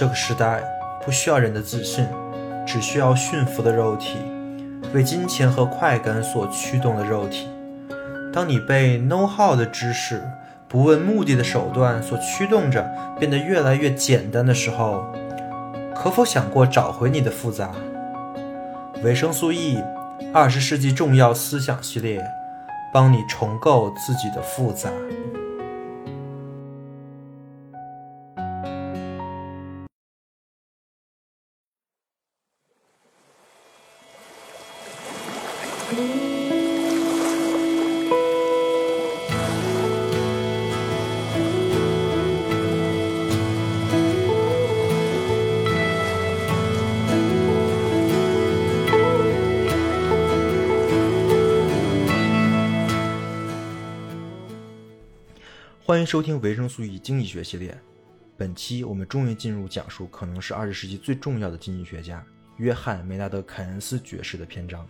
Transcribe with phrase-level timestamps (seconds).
[0.00, 0.62] 这个时代
[1.04, 2.06] 不需要人的自信，
[2.66, 4.16] 只需要驯服的肉体，
[4.94, 7.46] 为金钱和快感所驱动的肉体。
[8.32, 10.22] 当你被 know how 的知识、
[10.66, 15.04] 不问目的的手段所驱动着，变得越来越简单的时候，
[15.94, 17.70] 可否想过找回你的复杂？
[19.04, 19.84] 维生素 E，
[20.32, 22.24] 二十世纪重要思想系列，
[22.90, 24.88] 帮你重构自己的复杂。
[56.00, 57.78] 欢迎收听维生素 E 经济学系列。
[58.34, 62.24] 本期我们终于进入讲述可能是二十世纪最重要的经济学家
[62.56, 64.88] 约翰·梅纳德·凯恩斯爵士的篇章。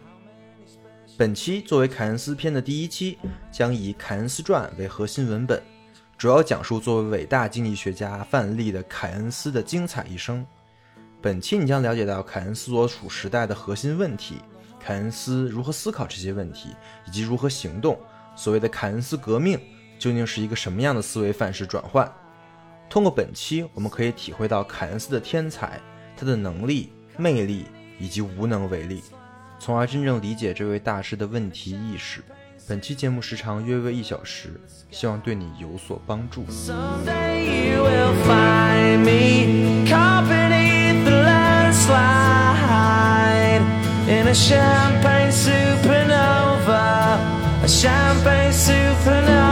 [1.19, 3.19] 本期作为凯恩斯篇的第一期，
[3.51, 5.61] 将以《凯恩斯传》为核心文本，
[6.17, 10.47] 主要讲述作为伟大经济学家范例的凯恩斯的精彩一生。
[11.21, 14.37] 本期你将了解到凯恩斯所处时代的核心问题，
[14.79, 16.69] 凯恩斯如何思考这些问题，
[17.05, 17.99] 以及如何行动。
[18.37, 19.59] 所谓的凯恩斯革命
[20.01, 22.11] 究竟是一个什么样的思维范式转换？
[22.89, 25.79] 通过本期，我们可以体会到凯恩斯的天才、
[26.17, 27.67] 他的能力、魅力
[27.99, 29.03] 以及无能为力，
[29.59, 32.25] 从而真正理解这位大师的问题意识。
[32.67, 34.59] 本期节目时长约为一小时，
[34.91, 36.47] 希望对你有所帮助。
[36.47, 42.41] Someday you will find me caught beneath the landslide
[44.09, 47.19] in a champagne supernova,
[47.63, 49.50] a champagne supernova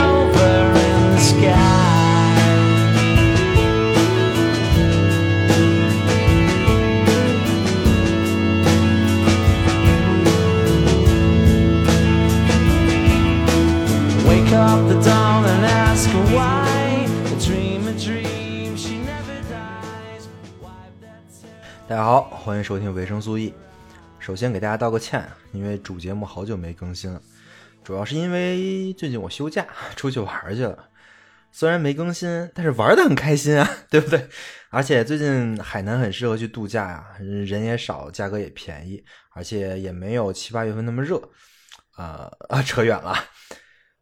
[21.87, 23.51] 大家好，欢迎收听维生素 E。
[24.19, 27.19] 首先给大家道个歉，因为主节目好久没更新了，
[27.83, 29.65] 主要是因为最近我休假
[29.97, 30.77] 出去玩去了。
[31.51, 34.29] 虽然没更新，但是玩的很开心啊， 对不对？
[34.69, 39.03] 而且最近海南很适合去度假呀、人也少，价格也便宜，
[39.33, 41.19] 而且也没有七八月份那么热。
[41.95, 43.15] 啊、啊， 扯远了。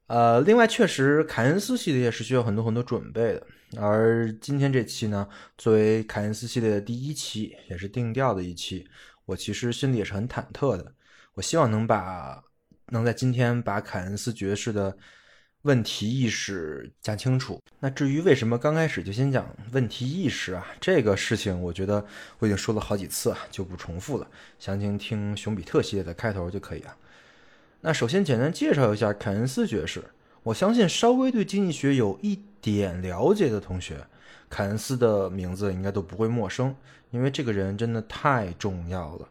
[0.08, 3.48] 呃，另外，确实凯恩斯系列是需要很多很多准备的，
[3.78, 8.88] 而今天这期呢，作为凯恩斯系列的第一期，也是定调的一期，
[9.26, 10.94] 我其实心里也是很忐忑的。
[11.34, 12.42] 我希望能把
[12.88, 14.98] 能在今天把凯恩斯爵士的
[15.64, 17.62] 问题意识讲清楚。
[17.82, 22.04] 那至于为什么刚开始就先讲问题意识啊，这个事情我觉得
[22.40, 26.96] 我已经说了好几次，就不重复了，详情听熊彼特系列的开头就可以了。
[27.82, 30.04] 那首先简单介绍一下凯恩斯爵士。
[30.44, 34.06] 我相信稍微对经济学有一点了解的同学，
[34.50, 36.74] 凯恩斯的名字应该都不会陌生，
[37.12, 39.28] 因为这个人真的太重要了。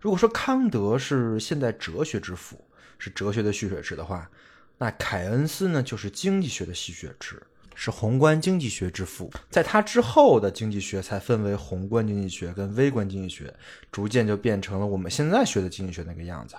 [0.00, 2.62] 如果说康德是现代哲学之父，
[2.98, 4.30] 是哲学的蓄水池的话，
[4.76, 7.42] 那凯恩斯呢就是经济学的吸血池，
[7.74, 9.30] 是宏观经济学之父。
[9.50, 13.52] 在他之后的经济学才分为宏观经济学跟微观经济学，
[13.90, 16.54] 逐渐就变成了我们现在学的经济学那个样子。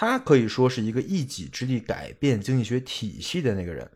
[0.00, 3.90] 他可以说是一个一己之力改变经济学体系的那个人。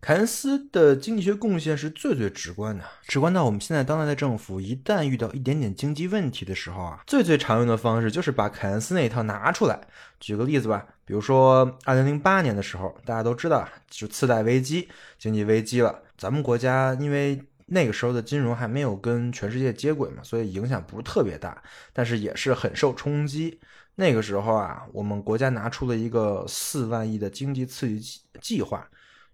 [0.00, 9.78] 凯恩斯的经济学贡献是最最直观的，直观到我们现在当代的政府一旦遇到一点点经济问题的时候啊，最最常用的方式就是把凯恩斯那一套拿出来。
[10.18, 14.88] 举个例子吧，比如说二零零八年的时候，大家都知道啊，就次贷危机、
[15.18, 16.00] 经济危机了。
[16.16, 23.60] 咱们国家因为那个时候的金融还没有跟全世界接轨嘛，所以影响不是特别大，但是也是很受冲击。
[23.96, 28.88] 那个时候啊，我们国家拿出了一个四万亿的经济刺激计计划，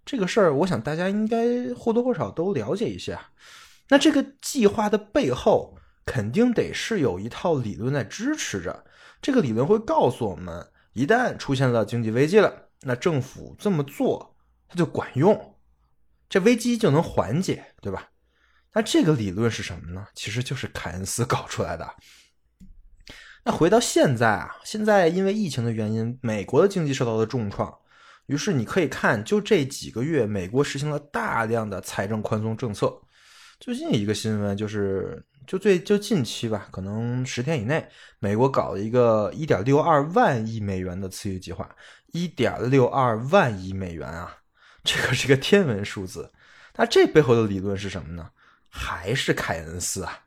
[0.05, 3.31] 这个事儿，我想大家应该或多或少都了解一下。
[3.89, 5.75] 那这个计划的背后，
[6.05, 8.85] 肯定得是有一套理论在支持着。
[9.21, 14.35] 这个理论会告诉我们，一旦出现了经济危机了，那政府这么做
[14.67, 15.55] 它就管用，
[16.29, 18.09] 这危机就能缓解，对吧？
[18.73, 20.07] 那这个理论是什么呢？
[20.15, 21.95] 其实就是凯恩斯搞出来的。
[23.43, 27.75] 那回到现在啊，现在因为疫情的原因，美国的经济受到了重创，
[28.27, 32.93] 于是你可以看，就这几个月，美国实行了大量的财政宽松政策。
[33.59, 37.87] 最近一个新闻就是，就最就近期吧，可能十天以内，
[38.19, 41.67] 美国搞了一个一点六二万亿美元的刺激计划，
[42.13, 44.37] 一点六二万亿美元啊，
[44.83, 46.31] 这可是个天文数字。
[46.75, 48.29] 那这背后的理论是什么呢？
[48.69, 50.19] 还是凯恩斯啊。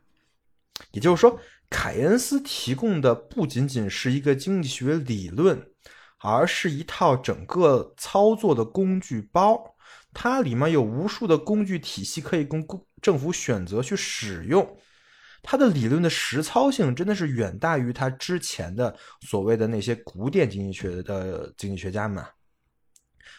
[0.91, 1.39] 也就是说，
[1.69, 5.71] 凯恩斯提供的不仅仅是一个经济学理论，
[6.19, 9.75] 而是一套整个操作的工具包。
[10.13, 12.65] 它里面有无数的工具体系可以供
[13.01, 14.77] 政府选择去使用。
[15.43, 22.23] 它的理论的实操性真的是远大于他之前的所谓的那些古典经济学的经济学家们。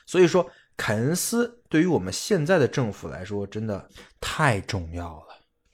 [0.06, 3.88] 所以说，凯恩斯对于我们现在的政府来说，真的
[4.20, 5.25] 太重要了。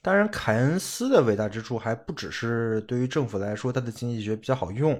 [0.03, 4.93] 当然，凯恩斯的伟大之处还不只是对于政府来说，他的经济学比较好用。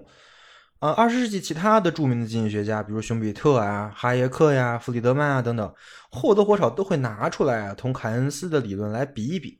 [0.79, 5.73] 啊，二十世纪其他的著名的经济学家，比如熊彼特啊、哈耶克呀、弗里德曼啊等等，
[6.09, 9.59] 或多或少都会拿出来啊，同凯恩斯的理论来比一比。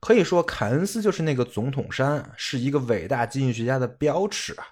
[0.00, 4.64] 可以说，凯恩斯就是那个总统山，是一个伟大经济学家的标尺啊。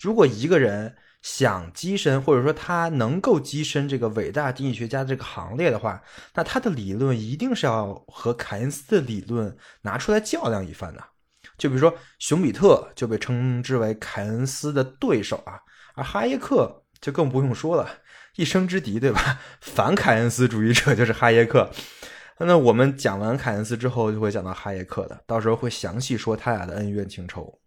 [0.00, 6.02] 如果一个人想跻身，或者说他能够跻身这个伟大经济学家这个行列的话，
[6.34, 11.04] 那他的理论一定是要和凯恩斯的理论拿出来较量一番的。
[11.58, 15.60] 就比如说，熊彼特就被称之为凯恩斯的对手啊，
[15.94, 17.86] 而哈耶克就更不用说了，
[18.36, 19.40] 一生之敌，对吧？
[19.60, 21.70] 反凯恩斯主义者就是哈耶克。
[22.38, 27.60] 那我们讲完凯恩斯之后，就会讲到哈耶克的，到时候会详细说他俩的恩怨情仇。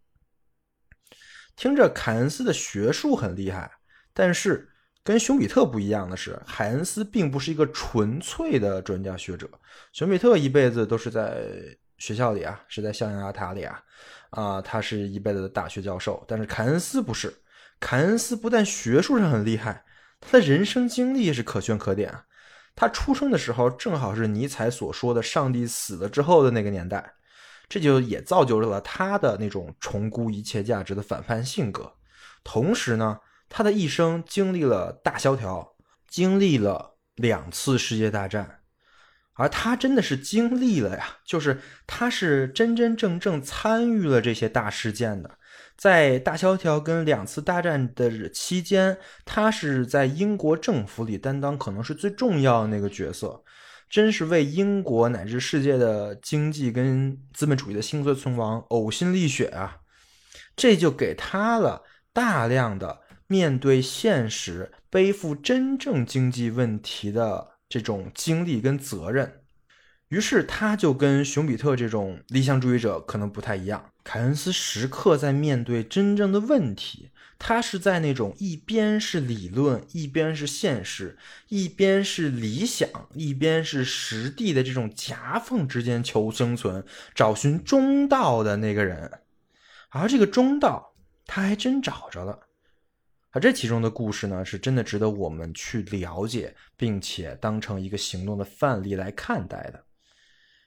[1.55, 3.71] 听着，凯恩斯的学术很厉害，
[4.13, 4.69] 但是
[5.03, 9.50] 跟熊彼特不一样的是，凯恩斯并不是一个纯粹的专家学者。
[9.91, 11.47] 熊彼特一辈子都是在。
[12.00, 13.81] 学校里啊，是在象牙塔里啊，
[14.31, 16.21] 啊，他是一辈子的大学教授。
[16.27, 17.33] 但是凯恩斯不是，
[17.79, 19.85] 凯恩斯不但学术上很厉害，
[20.19, 22.25] 他的人生经历是可圈可点啊。
[22.75, 27.13] 他出生的时候正好是尼采所说的“上帝死了之后的那个年代”，
[27.68, 31.94] 这就也造就了他的那种重估一切价值的反叛性格。
[32.44, 33.19] 同时呢，
[33.50, 35.75] 他的一生经历了大萧条，
[36.07, 38.60] 经历了两次世界大战。
[39.36, 45.39] 而他真的是经历了呀，就是他是真真正正参与了这些大事件的。
[45.75, 48.95] 在大萧条跟两次大战的期间，
[49.25, 53.44] 他是在英国政府里担当可能是最重要的那个角色，
[53.89, 59.77] 真是为英国乃至世界的经济跟资本主义的兴衰存亡呕心沥血啊！
[60.56, 67.53] 这就给他了大量的面对现实、背负真正经济问题的。
[67.69, 69.41] 这种经历跟责任，
[70.09, 73.83] 于是他就跟熊彼特这种理想主义者可能不太一样。
[74.03, 77.09] 凯恩斯时刻在面对真正的问题，
[77.45, 81.18] 他是在那种一边是理论，一边是现实，
[81.50, 89.19] 一边是理想，一边是实地的这种夹缝之间求生存，找寻中道的那个人。
[89.90, 90.95] 而这个中道，
[91.25, 92.40] 他还真找着了。
[93.31, 99.84] 而这其中的故事呢，是真的值得我们去了解，并且当成一个行动的范例来看待的。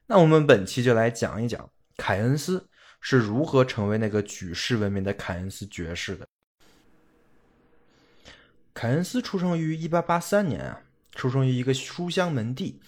[0.06, 2.68] 那我们本期就来讲一讲凯恩斯
[3.00, 6.28] 是如何成为那个举世闻名的凯恩斯爵士的。
[8.76, 10.78] 凯恩斯出生于1883年啊，
[11.12, 12.78] 出生于一个书香门第，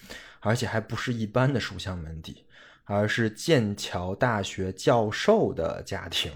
[0.40, 2.44] 而且还不是一般的书香门第，
[2.84, 6.30] 而是剑桥大学教授的家庭。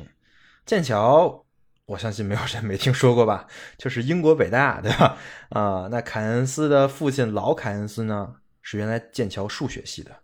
[0.64, 1.44] 剑桥。
[1.84, 3.46] 我相信没有人没听说过吧？
[3.76, 5.18] 就是英国北大，对吧？
[5.50, 10.16] 啊，那凯恩斯的父亲老凯恩斯呢，是原来剑桥数学系的，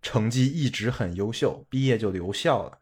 [0.00, 2.78] 成绩一直很优秀，毕业就留校了，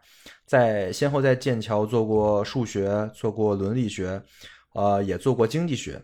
[0.47, 4.23] 在先后在剑桥做过数学，做过伦理学，
[4.75, 6.01] 呃，也做过经济学。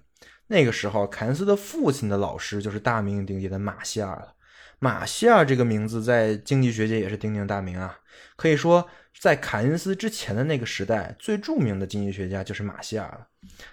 [0.48, 4.34] 那个时候，凯恩斯的父亲的老师就是大名鼎鼎的马歇尔了。
[4.80, 8.00] 马歇尔这个名字在经济学界也是鼎鼎大名啊，
[8.36, 8.88] 可以说。
[9.18, 13.26] 在凯恩斯之前的那个时代，最著名的经济学家就是马歇尔了。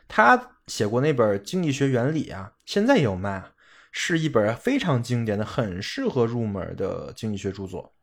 [0.08, 3.52] 他写过那本《经济学原理》啊，现在也有卖啊，
[3.92, 7.94] 是一本非常经典的、很适合入门的经济学著作。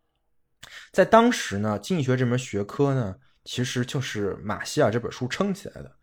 [0.91, 5.97] 在当时呢，经济学这门学科呢，其实就是马歇尔这本书撑起来的。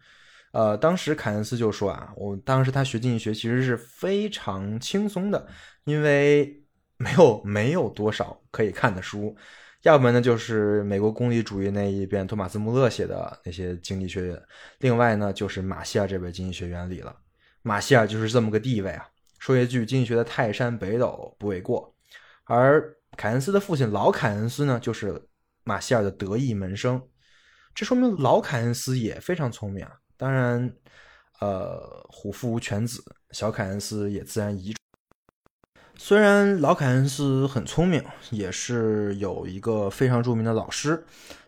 [0.52, 5.48] 呃，当时凯恩斯就说啊，我当时他学经济学其实是非常轻松的，
[5.86, 6.62] 因为
[6.98, 9.36] 没有没有多少可以看的书。
[9.84, 14.36] 要么呢，就是美国功利主义那一边，托马斯·穆勒写的那些经济学；
[14.78, 17.16] 另外呢，就是马歇尔这本《经济学原理》了。
[17.64, 19.08] 马歇尔就是这么个地位啊，
[19.40, 21.96] 说一句经济学的泰山北斗不为过。
[22.44, 25.20] 而凯恩斯的父亲老凯恩斯呢，就是
[25.64, 27.02] 马歇尔的得意门生。
[27.74, 29.94] 这说明老凯恩斯也非常聪明啊。
[30.22, 30.72] 当然，
[31.40, 34.76] 呃，虎父无犬子，小凯恩斯也自然遗传。
[35.96, 41.04] 虽然老凯恩斯很聪明，也是有一个非常著名的老师，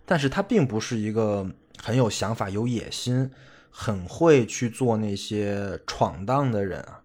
[0.08, 1.48] 但是他并不是一个
[1.84, 3.30] 很有想法、有野心、
[3.70, 7.04] 很会去做那些闯荡的人啊。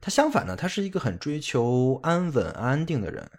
[0.00, 3.30] 他相反呢，他是一个很追求安稳、安定的人。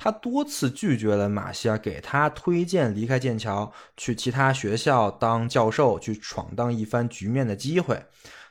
[0.00, 8.00] 他多次拒绝了马歇尔给他推荐离开剑桥去其他学校当教授，去闯荡一番局面的机会。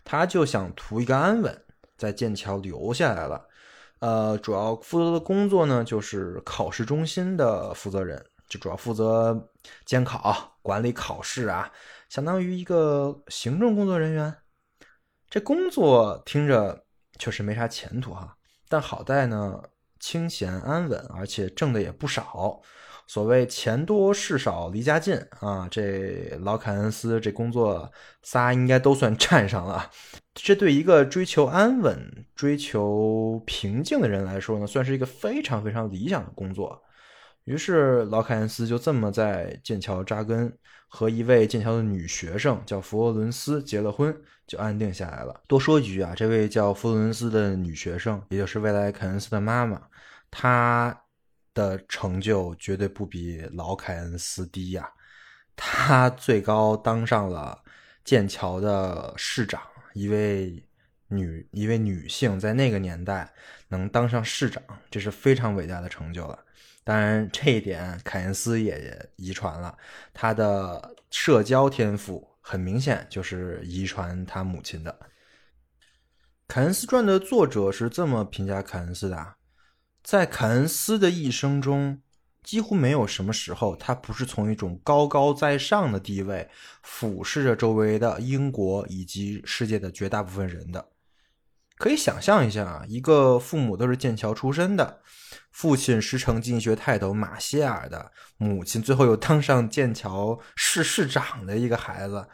[0.03, 1.63] 他就想图一个安稳，
[1.97, 3.47] 在剑桥留下来了。
[3.99, 9.49] 呃，主要负责的工作呢，就是考试中心的负责人，就主要负责
[9.85, 11.71] 监考、管理考试啊，
[12.09, 14.35] 相当于一个行政工作人员。
[15.29, 16.83] 这工作听着
[17.17, 18.35] 确实没啥前途哈，
[18.67, 19.63] 但好在呢。
[20.07, 22.61] 清闲安稳，而且挣的也不少。
[23.07, 27.91] 所谓钱多事少离家近啊，这老凯恩斯这工作
[28.23, 29.91] 仨应该都算占上了。
[30.33, 36.81] 这对一个追求安稳、追求平静的人来说呢，算是一个非常非常理想的工作。
[37.43, 45.41] 于是老凯恩斯就这么在剑桥扎根，和一位剑桥的女学生叫佛罗伦斯结了婚，就安定下来了。
[45.47, 49.81] 多说一句啊，这位叫佛罗伦斯的女学生，也就是未来凯恩斯的妈妈，
[50.29, 50.99] 他
[51.53, 54.89] 的成就绝对不比老凯恩斯低呀。
[55.55, 57.63] 他最高当上了
[58.03, 59.61] 剑桥的市长，
[59.93, 60.63] 一位
[61.07, 63.33] 女一位女性在那个年代
[63.69, 66.37] 能当上市长，这是非常伟大的成就了。
[66.83, 69.77] 当然，这一点凯恩斯也遗传了
[70.13, 74.99] 他的社交天赋，很明显就是遗传他母亲的。
[76.47, 79.35] 凯恩斯传的作者是这么评价凯恩斯的：
[80.07, 81.99] 在凯恩斯的一生中，
[82.41, 86.49] 几乎没有什么时候他不是从一种高高在上的地位
[86.81, 90.87] 俯视着周围的英国以及世界的绝大部分人的。
[91.75, 95.01] 可以想象一下啊，一个父母都是剑桥出身的。
[95.51, 102.25] 父亲师承经济学泰斗马歇尔的母亲，最后又当上剑桥市市长的一个孩子，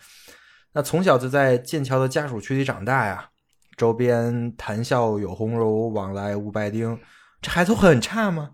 [0.74, 3.32] 那从小就在剑桥的家属区里长大呀，
[3.76, 7.00] 周边谈笑有鸿儒，往来无白丁，
[7.44, 8.52] 这孩子会很差吗？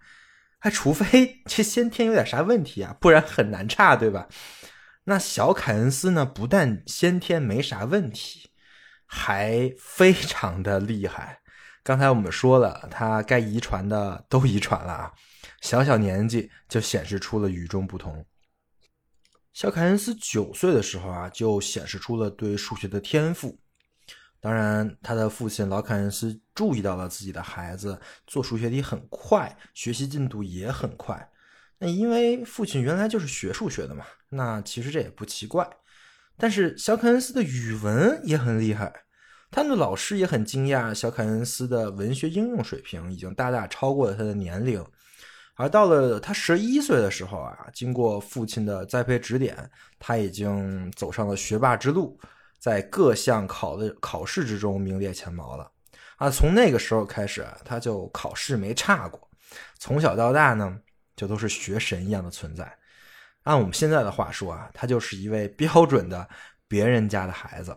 [0.57, 4.27] 还除非这先天有点啥问题啊，不然很难差，对吧？
[5.05, 8.49] 那小凯恩斯呢，不但先天没啥问题，
[9.05, 11.39] 还非常的厉害。
[11.81, 15.13] 刚才我们说了，他该遗传的都遗传了啊，
[15.61, 18.25] 小小年纪就显示出了与众不同。
[19.53, 23.57] 小凯恩斯九岁的时候啊，就显示出了对数学的天赋。
[24.41, 31.29] 当然，他的父亲老凯恩斯注意到了自己的孩子做数学题很快，学习进度也很快。
[31.77, 35.69] 那因为父亲原来就是学数学的嘛，那其实这也不奇怪。
[36.37, 38.93] 但是小凯恩斯的语文也很厉害。
[39.51, 44.85] 他的老师也很惊讶，小凯恩斯的文学应用水平已经大大超过了他的年龄。
[45.55, 52.17] 而到了他十一岁的时候啊，经过父亲的栽培指点，他已经走上了学霸之路，
[52.59, 55.71] 在各项考的考试之中名列前茅了。
[56.17, 59.29] 啊，从那个时候开始，他就考试没差过，
[59.77, 60.77] 从小到大呢，
[61.15, 62.77] 就都是学神一样的存在。
[63.43, 66.27] 按我们现在的话说啊，他就是一位标准的
[66.67, 67.75] 别人家的孩子。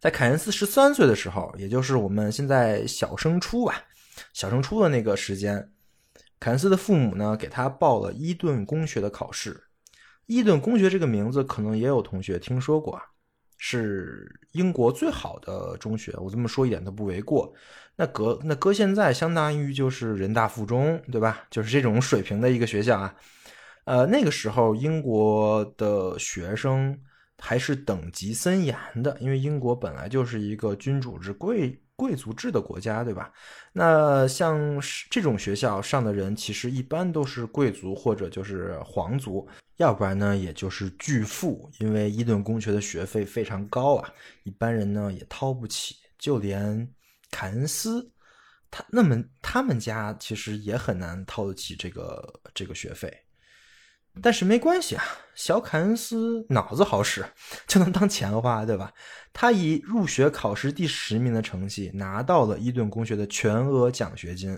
[0.00, 3.84] 在凯恩斯十三岁的时候，也就是我们现在小升初吧，
[4.32, 5.72] 小升初的那个时间，
[6.40, 9.62] 凯恩斯的父母呢给他报了伊顿公学的考试。
[10.26, 13.00] 伊顿公学这个名字可能也有同学听说过，
[13.58, 17.52] 是英国最好的中学，我这么说一点都不为过。
[17.96, 21.44] 那搁那搁现在，相当于就是人大附中，对吧？
[21.50, 23.14] 就是这种水平的一个学校啊。
[23.84, 26.98] 呃，那个时候英国的学生。
[27.44, 33.32] 还是等级森严的，因为英国本来就是一个君主制、贵贵族制的国家，对吧？
[33.72, 39.44] 那像这种学校上的人，其实一般都是贵族或者就是皇族，
[39.82, 41.70] 要不然呢，也就是巨富。
[41.80, 44.08] 因为伊顿公学的学费非常高啊，
[44.44, 45.96] 一般人呢也掏不起。
[46.18, 46.88] 就连
[47.32, 48.12] 凯恩斯，
[48.70, 53.12] 他那么他们家其实也很难掏得起这个这个学费。
[54.22, 55.02] 但是没关系啊，
[55.34, 57.26] 小凯恩斯脑子好使，
[57.66, 58.92] 就能当钱花，对吧？
[59.32, 64.56] 他以入学考试第十名的成绩拿到了伊顿公学的全额奖学金，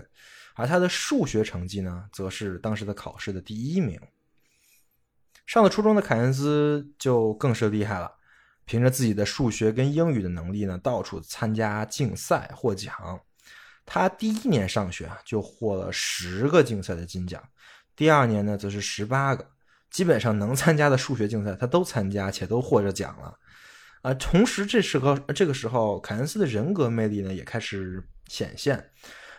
[0.53, 3.99] 而他的数学成绩呢，则是当时的考试的第一名。
[5.45, 8.11] 上了初中的凯恩斯就更是厉害了，
[8.65, 12.93] 凭着自己的数学跟英语的能力呢，到处参加竞赛获奖。
[13.85, 17.41] 他第一年上学啊，就获了十个竞赛的金奖。
[17.95, 19.47] 第二年呢，则是十八个，
[19.91, 23.37] 基本上能参加的数学竞赛他都参加，且都获着奖了。
[24.01, 28.91] 啊，同时这时候这个时候，凯恩斯的人格魅力呢也开始显现。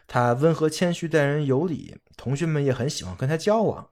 [0.06, 3.88] 他温和谦虚，待人有礼，同学们也很喜欢跟他交往。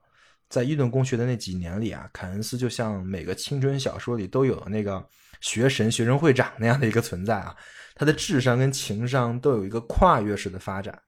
[0.48, 5.04] 在伊顿公学的那几年里啊，凯恩斯就像每个青春小说里都有的那个
[5.40, 7.54] 学神、学生会长那样的一个存在啊。
[7.94, 11.00] 他的智商跟情商都有一个跨越式的发展。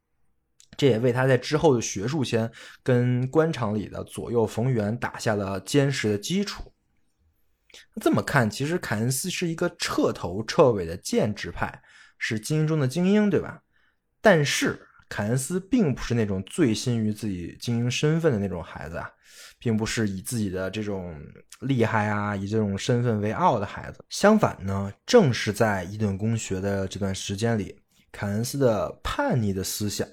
[0.76, 2.50] 这也为他在之后的学术圈
[2.82, 6.72] 跟官场里的左右逢源打下了坚实的基础。
[8.00, 11.82] 这么看，其实凯恩斯是一个彻头彻尾的建制派，
[12.18, 13.62] 是精英中的精英，对吧？
[14.20, 19.10] 但是凯恩斯并不是那种醉心于自己精英身份的那种孩子啊，
[19.58, 21.14] 并不是以自己的这种
[21.60, 24.04] 厉害啊，以这种身份为傲的孩子。
[24.08, 27.78] 相反呢，正是在伊顿公学的这段时间里，
[28.12, 30.06] 凯恩斯的叛逆的思想，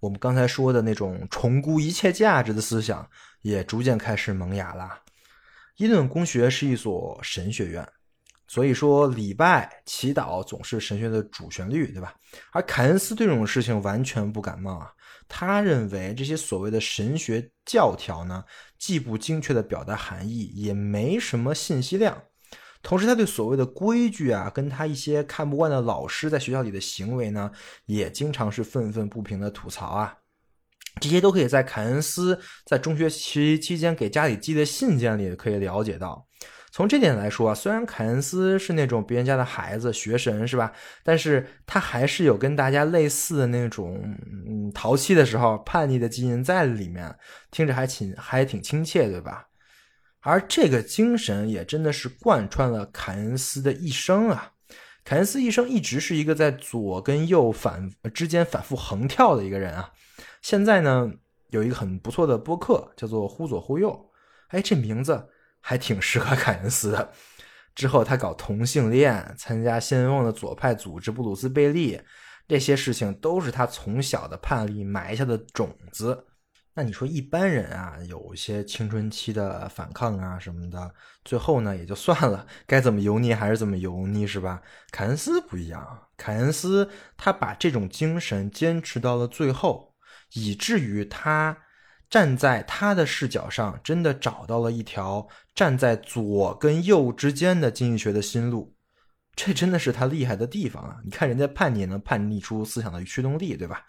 [0.00, 3.08] 我们刚才说的那种重估一切价值的思想，
[3.42, 5.02] 也逐渐开始萌芽了。
[5.76, 7.86] 伊顿公学是一所神学院。
[8.48, 12.14] 所以说，礼拜、祈祷总是神学的主旋律，对吧？
[12.52, 14.92] 而凯恩斯对这种事情完全不感冒啊。
[15.28, 18.44] 他认为这些所谓的神学教条呢，
[18.78, 22.22] 既不精确的表达含义，也没什么信息量。
[22.82, 27.50] 同时，他对所谓的规矩啊，跟他一些看不惯的老师在学校里的行为呢，
[27.86, 30.18] 也经常是愤愤不平的吐槽啊。
[31.00, 36.25] 这些都可以在凯恩斯在中学期期间给家里寄的信件里可以了解到。
[36.76, 40.70] 从这点来说啊，虽然凯恩斯是那种别人家的孩子、学神是吧？
[41.02, 43.98] 但是他还是有跟大家类似的那种，
[44.46, 47.16] 嗯，淘气的时候、叛逆的基因在里面，
[47.50, 49.46] 听着还亲，还挺亲切，对吧？
[50.20, 54.52] 而这个精神也真的是贯穿了凯恩斯的一生啊。
[55.02, 59.90] 凯恩斯一生一直是一个在左跟右反之间反复横跳的一个人啊。
[60.42, 61.10] 现在呢，
[61.48, 63.98] 有一个很不错的播客，叫做“忽左忽右”，
[64.52, 65.30] 哎，这名字。
[65.68, 67.12] 还挺适合凯恩斯的。
[67.74, 72.00] 之后他搞同性恋，参加先锋的左派组织布鲁斯贝利，
[72.46, 76.26] 这些事情都是他从小的叛逆埋下的种子。
[76.74, 80.94] 那你说一般人啊，有一些青春期的反抗啊什么的，
[81.24, 84.62] 最后呢也就算了， 该怎么油腻还是怎么油腻，是吧？
[84.92, 89.96] 凯恩斯不一样，凯恩斯他把这种精神坚持到了最后，
[90.34, 91.58] 以至于他。
[92.16, 98.74] 站在他的视角上，真的找到了一条站在左跟右之间的经济学的新路，
[99.34, 100.96] 这真的是他厉害的地方啊！
[101.04, 103.84] 你看人家叛逆能叛逆出思想的驱动力，对吧？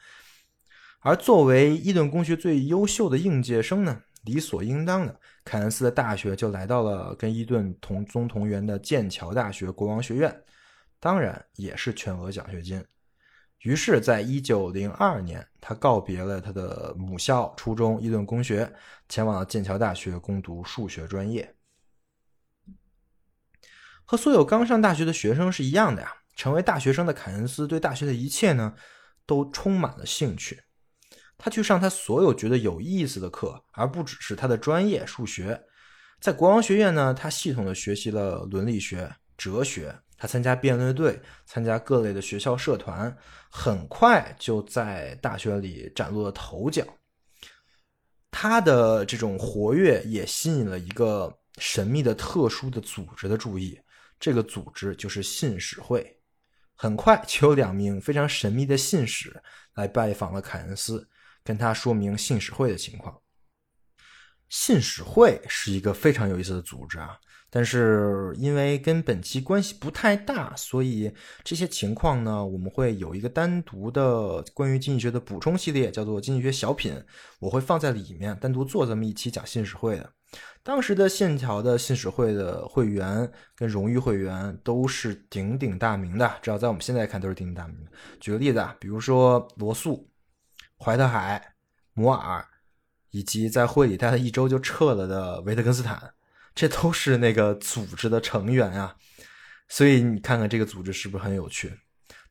[1.00, 10.38] 而作为伊顿公学最优秀的应届生呢，理所应当的，凯恩斯的大学就来到了跟伊顿同宗同源的剑桥大学国王学院，
[11.00, 12.84] 当然也是全额奖学金。
[13.68, 18.74] 于是，在一九零二年，他告别了他的母校初中伊顿公学，
[19.10, 21.54] 前往了剑桥大学攻读数学专业。
[24.06, 26.14] 和所有刚上大学的学生是一样的呀。
[26.34, 28.74] 成为大学生的凯恩斯对大学的一切呢，
[29.26, 30.62] 都充满了兴趣。
[31.38, 35.62] 他去上他所有觉得有意思的课，而不只是他的专业数学。
[36.22, 39.94] 在国王学院呢，他系统的学习了伦理学、哲学。
[40.18, 43.16] 他参加辩论队，参加各类的学校社团，
[43.52, 46.86] 很快就在大学里崭露了头角。
[48.32, 53.80] 他的这种活跃也吸引了一个神秘的、特殊的组织的注意，
[54.20, 56.16] 这个组织就是信使会。
[56.76, 59.36] 很快就有两名非常神秘的信使
[59.74, 61.08] 来拜访了凯恩斯，
[61.44, 63.20] 跟他说明信使会的情况。
[64.50, 67.18] 信使会是一个非常有意思的组织啊。
[67.50, 71.12] 但是因为跟本期关系不太大，所以
[71.44, 77.02] 这些情况呢，我们会有一个单独的关于经济学的补充系列，叫做经济学小品，
[77.40, 80.12] 我会放在里面单独做这么一期讲信使会的。
[80.62, 87.92] 当时的线条的信使会的会员跟荣誉会员都是鼎鼎大名的，至少在我们现在看都是鼎鼎大名的。
[88.20, 90.10] 举个例子啊，比如说罗素、
[90.78, 91.54] 怀特海、
[91.94, 92.46] 摩尔，
[93.12, 96.14] 以及在会里待了一周就撤了的维特根斯坦。
[96.58, 98.96] 这都是那个组织的成员啊，
[99.67, 101.72] 所以你看看这个组织是不是很有趣？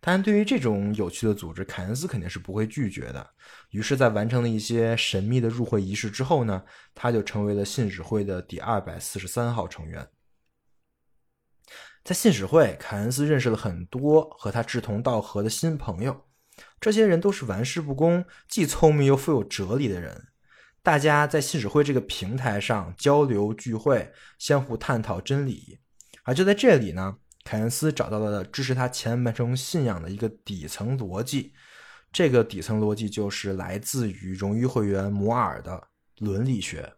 [0.01, 3.25] 当然，对于这种有趣的组织，凯恩斯肯定是不会拒绝的。
[3.71, 10.05] 于是，在完成了一些神秘的入会仪式之后呢，他就成为了信使会的第二百四十三号成员。
[12.03, 16.27] 在信使会，凯恩斯认识了很多和他志同道合的新朋友，
[16.81, 20.27] 这些人都是玩世不恭、既聪明又富有哲理的人。
[20.87, 25.81] 大家在信使会这个平台上交流聚会，相互探讨真理，
[26.23, 31.53] 而就在这里呢，凯恩斯找到了支持他前半生信仰的一个底层逻辑。
[32.13, 36.93] 这个底层逻辑就是来自于荣誉会员摩尔的伦理学。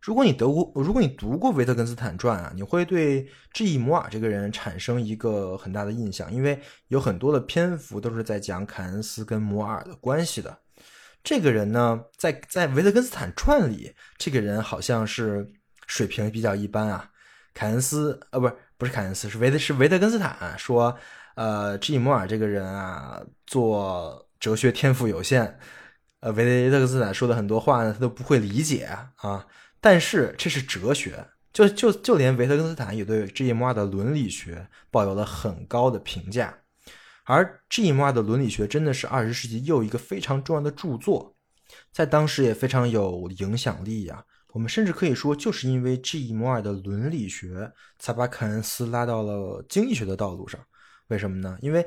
[0.00, 3.76] 如果你读过，如果你读过《维特根斯坦传》啊，你会对 G.
[3.76, 10.61] 摩尔这个人产生一个很大的印象，因为有很多的篇幅都是在讲凯恩斯跟摩尔的关系的。
[11.22, 15.52] 这个人呢，在在维特根斯坦传里，这个人好像是
[15.86, 17.10] 水平比较一般啊。
[17.54, 20.96] 凯恩斯，呃，不是不是凯恩斯，是维特是维特根斯坦说，
[21.34, 25.58] 呃，G 摩尔这个人啊，做哲学天赋有限，
[26.20, 29.46] 呃，维特根斯坦说的很多话呢，他都不会理解啊。
[29.80, 33.46] 但是这是哲学，就就就连维特根斯坦也对 G.
[33.46, 33.52] E.
[33.52, 36.61] 摩尔的伦理学抱有了很高的评价。
[37.24, 37.84] 而 G.
[37.84, 37.92] E.
[37.92, 41.34] 摩尔的伦理学真的是二十世纪又一个非常重要的著作，
[41.92, 46.28] 在当时也非常有影响力呀、我们甚至可以说，就是因为 G.
[46.28, 46.32] E.
[46.32, 50.60] 摩尔的伦理学，才把凯恩斯拉到了经济学的道路上。
[51.08, 51.56] 为什么呢？
[51.60, 51.86] 因为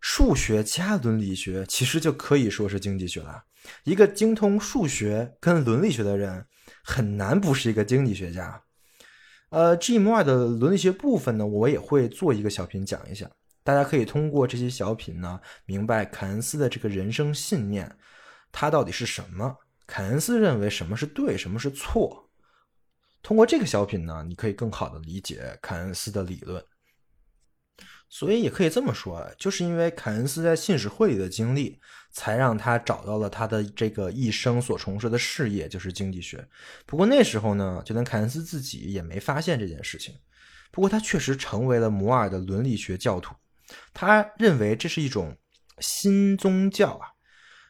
[0.00, 3.42] 数学加伦理学其实就可以说是经济学了。
[3.84, 6.44] 一个精通数学跟伦理学的人，
[6.82, 8.62] 很难不是一个经济学家。
[9.50, 9.98] 呃，G.
[9.98, 13.30] 摩尔的伦理学部分呢，我也会做一个小品讲一下。
[13.64, 17.98] 大家可以通过这些小品呢，明白凯恩斯的这个人生信念，
[18.52, 19.56] 他到底是什么？
[19.86, 22.30] 凯恩斯认为什么是对，什么是错？
[23.22, 26.62] 通过这个小品呢，你可以更好的理解凯恩斯的理论。
[28.10, 31.80] 所以也可以这么说，就是因为凯恩斯在信使会里的经历，
[32.12, 36.46] 才让他找到了他的这个一生所从事的事业，就是经济学。
[36.86, 40.14] 不过那时候呢，就连凯恩斯自己也没发现这件事情。
[40.70, 43.34] 不过他确实成为了摩尔的伦理学教徒，
[43.92, 45.36] 他认为这是一种
[45.78, 47.08] 新宗教啊。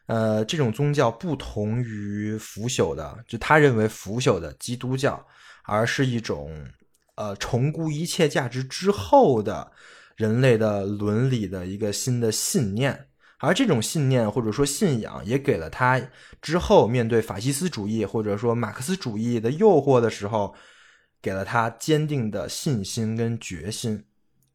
[0.07, 5.26] 呃，这种宗教不同于腐朽的，就他认为腐朽的基督教，
[5.62, 6.68] 而是一种
[7.14, 9.72] 呃重估一切价值之后的
[10.14, 13.09] 人类的伦理的一个新的信念。
[13.38, 16.00] 而这种信念或者说信仰，也给了他
[16.42, 20.54] 之后面对法西斯主义或者说马克思主义的诱惑的时候，
[21.22, 24.04] 给了他坚定的信心跟决心。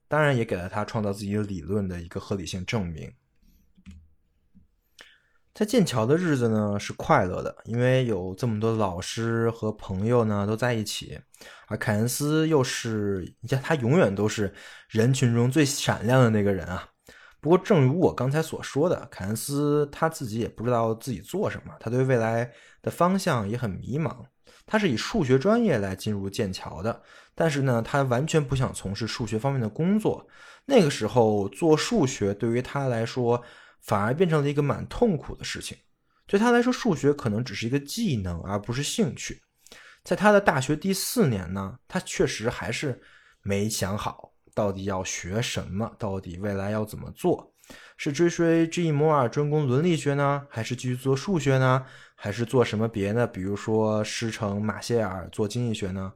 [0.10, 3.14] 当然，也给了他创造自己理论的一个合理性证明。
[5.54, 11.20] 在剑桥的日子呢是快乐的，因为有这么多老师和朋友呢都在一起，
[11.68, 14.54] 而凯恩斯又是，你看他永远都是
[14.88, 16.90] 人群中最闪亮的那个人啊。
[17.42, 24.26] 不过，正如我刚才所说的，凯恩斯他自己也不知道自己做什么，他对未来的方向也很迷茫。
[24.66, 27.02] 他是以数学专业来进入剑桥的，
[27.40, 30.28] 但是呢，他完全不想从事数学方面的工作。
[30.66, 33.42] 那个时候做数学对于他来说，
[33.80, 35.78] 反而变成了一个蛮痛苦的事情。
[36.28, 39.42] 对他来说，数学可能只是一个技能，而不是兴趣。
[40.04, 43.02] 在他的大学第四年呢，他确实还是
[43.42, 47.54] 没想好到底要学什么，到底未来要怎么做。
[47.96, 48.92] 是追随 G.
[48.92, 51.86] 摩尔专攻伦理学呢，还是继续做数学呢？
[52.16, 53.26] 还是做什么别的？
[53.26, 56.12] 比如说师承马歇尔做经济学呢？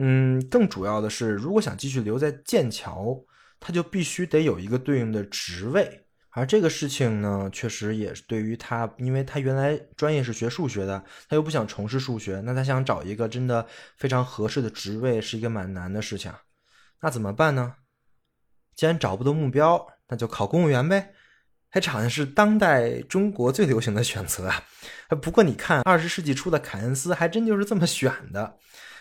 [0.00, 3.20] 嗯，更主要的是，如果想继续留在剑桥，
[3.58, 6.04] 他就必须得有一个对应的职位。
[6.30, 16.32] 而这个事情呢，确实也是对于他，因为他原来专业是学数学的，他又不想从事数学，那他想找一个真的非常合适的职位，是一个蛮难的事情。
[17.00, 17.74] 那怎么办呢？
[18.76, 21.12] 既然找不到目标，那就考公务员呗。
[21.70, 24.62] 还好像是当代中国最流行的选择啊。
[25.20, 28.56] 不过你看，二十世纪初的凯恩斯还真就是这么选的。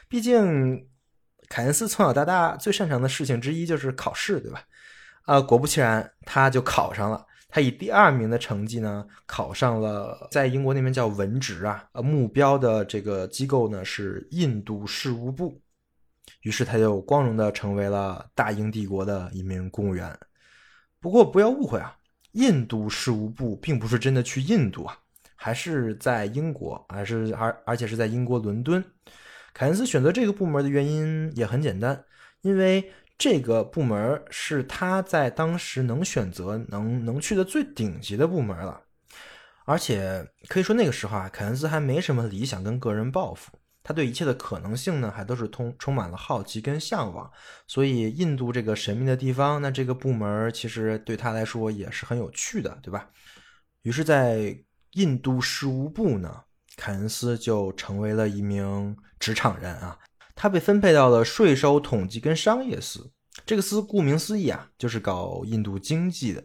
[0.10, 0.88] 毕竟，
[1.50, 4.63] 凯恩斯从小到大最擅长的事情之一就是考试，对吧？
[5.24, 7.26] 啊，果不其然，他就考上了。
[7.50, 15.62] 他以第二名的成绩呢，考上了在英国那边叫文职啊，呃，目标的这个机构呢是印度事务部。
[16.41, 20.17] 于是他就光荣的成为了大英帝国的一名公务员。
[21.00, 21.98] 不过不要误会啊，
[22.34, 24.98] 印度事务部并不是真的去印度啊，
[25.36, 28.84] 还是在英国，还是而而且是在英国伦敦。
[29.58, 32.06] 凯恩斯选择这个部门的原因也很简单，
[32.41, 38.80] 因为这个部门是他在当时能选择能能去的最顶级的部门了。
[39.65, 43.52] 而且可以说那个时候啊，凯恩斯还没什么理想跟个人抱负。
[43.82, 47.28] 他对一切的可能性呢，还都是通充满了好奇跟向往，
[47.65, 53.10] 所以印度这个神秘的地方，那这个部门其实对他来说也是很有趣的，对吧？
[53.82, 54.56] 于是，在
[54.91, 56.43] 印度事务部呢，
[56.76, 59.97] 凯恩斯就成为了一名职场人啊，
[60.36, 63.12] 他被分配到了税收统计跟商业司，
[63.45, 66.43] 这个司顾名思义啊，就是搞印度经济的。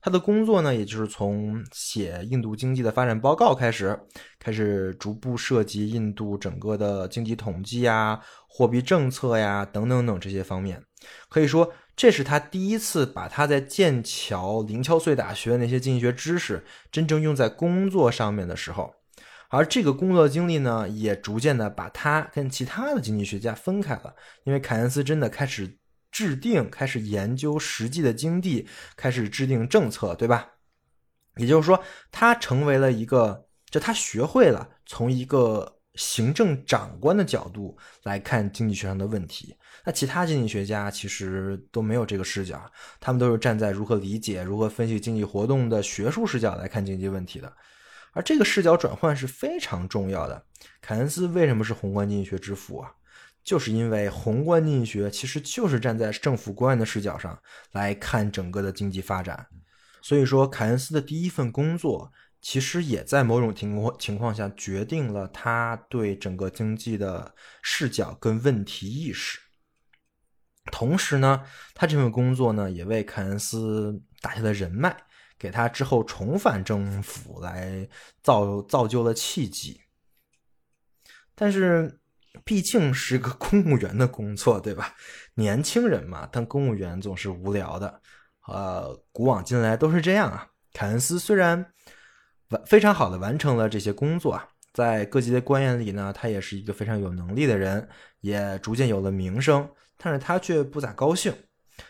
[0.00, 3.98] 他的工作呢，也就是从写印度经济的发展报告开始，
[4.38, 10.80] 开始逐步涉及印度整个的经济统计呀、货币政策呀等等等这些方面。
[11.28, 18.94] 可以说，这是他第一次把他在剑桥林敲碎打学的那些经济学知识真正用在工作上面的时候。
[19.48, 25.78] 而这个工作经历呢，也逐渐的把他跟其他的经济学家分开了，因为凯恩斯真的开始。
[26.10, 30.52] 制定开始研究实际的经济，开始制定政策，对吧？
[31.36, 39.54] 也就是说，他成为了一个，就他学会了从一个行政长官的角度来看经济学上的问题。
[39.84, 42.58] 那其他经济学家其实都没有这个视角，
[42.98, 47.52] 他们都是站在如何理解、如何分析经济活动的学术视角来看经济问题的。
[48.12, 50.44] 而这个视角转换是非常重要的。
[50.80, 52.90] 凯恩斯为什么是宏观经济学之父啊？
[53.44, 57.40] 就是因为宏观经济学其实就是站在政府官员的视角上
[57.72, 59.46] 来看整个的经济发展。
[60.02, 69.38] 所以说，凯恩斯的第一份工作其实也在某种情况情况下决定了他对整个经济的视角跟问题意识。
[70.70, 71.42] 同时呢，
[71.74, 74.94] 他这份工作呢，也为凯恩斯打下了人脉，
[75.38, 77.88] 给他之后重返政府来
[78.22, 79.80] 造造就了契机。
[81.34, 82.00] 但是，
[82.44, 84.94] 毕竟是个公务员的工作，对吧？
[85.34, 88.00] 年轻人嘛，当公务员总是无聊的。
[88.46, 90.48] 呃，古往今来都是这样啊。
[90.72, 91.72] 凯恩斯虽然
[92.48, 97.88] 完非常好的完成了这些工作啊，在各级的官员里呢，他也是一个非常有能力的人，
[98.20, 99.68] 也逐渐有了名声。
[99.96, 101.34] 但是他却不咋高兴，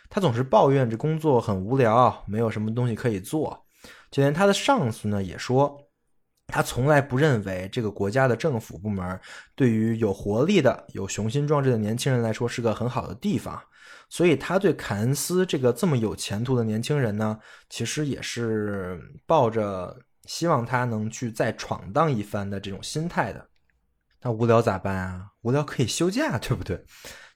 [0.08, 3.64] 他总是抱怨这工作很无聊，没有什么东西可以做。
[4.10, 5.78] 就连他的上司呢，也说
[6.46, 9.20] 他从来不认为这个国家的政府部门
[9.54, 13.60] 对于有活力的、有雄心壮志的年轻人来说是个很好的地方。
[14.10, 23.46] 所以他对凯恩斯这个这么有前途的年轻人呢，其实也是抱着希望他能去再闯荡一番的这种心态的。
[24.22, 25.26] 那无聊咋办啊？
[25.42, 26.82] 无聊可以休假，对不对？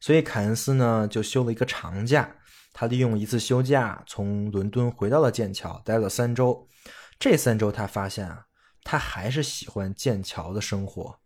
[0.01, 2.29] 所以凯恩斯呢就休了一个长假，
[2.73, 6.69] 他利用一次休假从伦敦回到了剑桥，待了三周。
[7.19, 8.47] 这三周他发现啊，
[8.83, 11.19] 他还是喜欢剑桥的生活，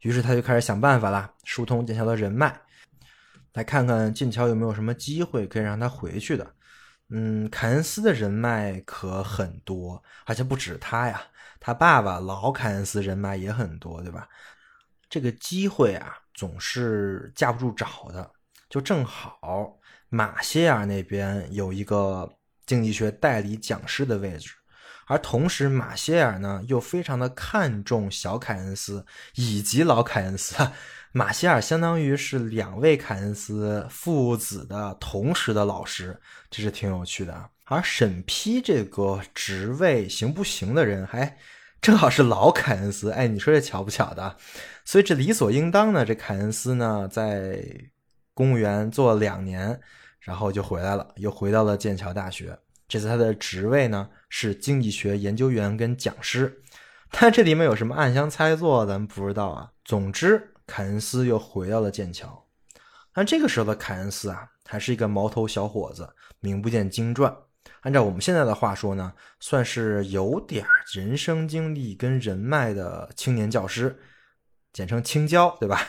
[0.00, 2.60] 于是他就开始想办法啦，疏通剑桥的人脉，
[3.54, 6.54] 来看看剑桥有没有什么机会可以让他回去的。
[7.10, 11.22] 嗯，凯恩斯的人脉可很多，而且不止他呀，
[11.58, 14.28] 他爸爸老凯恩斯人脉也很多，对吧？
[15.08, 16.18] 这个机会啊。
[16.34, 18.30] 总是架不住找的，
[18.70, 19.76] 就正好
[20.08, 24.50] 马歇尔那边有一个经济学代理讲师的位置，
[25.06, 30.54] 而同时马歇尔呢又非常的看重小凯恩斯以及老凯恩斯，
[31.12, 37.50] 马歇尔相当于是两位凯恩斯父子的同时的老师，这是挺有趣的。
[37.64, 41.36] 而审批这个职位行不行的人还。
[41.80, 44.36] 正好是老凯恩斯，哎，你说这巧不巧的？
[44.84, 46.04] 所以这理所应当呢。
[46.04, 47.64] 这凯恩斯呢，在
[48.38, 49.80] 公务员做了两年，
[50.20, 52.56] 然后就回来了，又回到了剑桥大学。
[52.86, 56.62] 这次他的职位呢是经济学研究员跟讲师，
[57.10, 59.72] 但这里面有什么暗箱操作，咱们不知道啊。
[59.84, 62.46] 总之，凯恩斯又回到了剑桥。
[63.12, 67.36] 但这个时候的凯恩斯啊，还是一个毛头小伙子，名不见经传。
[67.80, 73.98] 按照我们现在的话说呢，算是有点人生经历跟人脉的青年教师，
[74.72, 75.80] 简称青椒，对吧？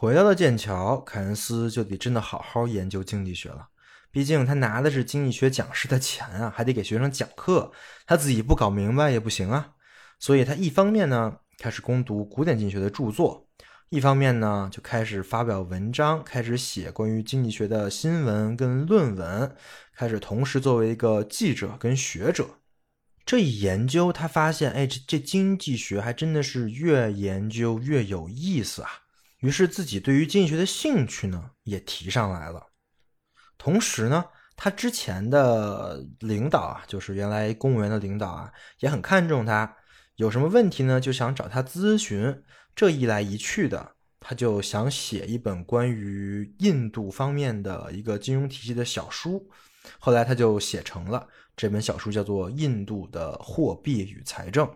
[0.00, 3.66] 回到了剑桥，凯恩斯就得真的好好研究经济学了。
[4.12, 7.72] 毕竟他拿的是经济学讲师的钱啊，还得给学生讲课，
[8.06, 9.72] 他自己不搞明白也不行啊。
[10.20, 13.48] 所以他一方面呢开始攻读古典经济学的著作，
[13.88, 19.52] 一方面呢就开始发表文章，开始写关于经济学的新闻跟论文。
[19.96, 22.46] 开始同时作为一个记者跟学者，
[23.26, 28.90] 这一研究他发现，哎，这这经济学还真的是越研究越有意思啊。
[29.38, 32.66] 于是自己对于经济学的兴趣呢也提上来了。
[33.56, 34.24] 同时呢，
[34.56, 39.76] 他之前的领导啊，就是原来公务员的领导啊，也很看重他，
[40.16, 42.42] 有什么问题呢就想找他咨询。
[42.74, 43.94] 这一来一去的。
[44.20, 49.48] 他就想写一本关于印度方面的一个金融体系的小书，
[50.00, 51.24] 后来他就写成了
[51.56, 54.66] 这本小书，叫做《印度的货币与财政》。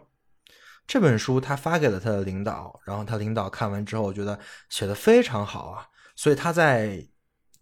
[0.86, 7.06] 这本书他发给了他的领导，然后他领导看完之后觉得写的非常好啊，所以他在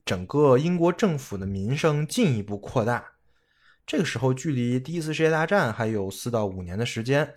[0.04, 3.04] 整个英国政府的名声进一步扩大。
[3.86, 7.34] 这个时候距离第一次世界大战还有四到五年的时间，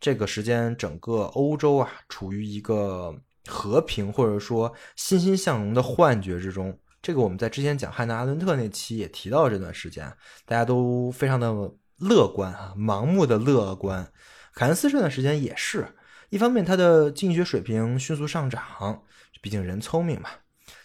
[0.00, 3.14] 这个时间整个欧洲啊处于一个。
[3.48, 10.06] 和平或者说欣欣向荣的幻觉之中，这个我们在之前讲汉娜阿伦特那期也提到这段时间，
[10.46, 11.52] 大家都非常的
[11.96, 14.08] 乐观啊，盲目的乐观。
[14.54, 15.94] 凯恩斯这段时间也是
[16.30, 19.02] 一方面，他的经济学水平迅速上涨，
[19.40, 20.28] 毕竟人聪明嘛；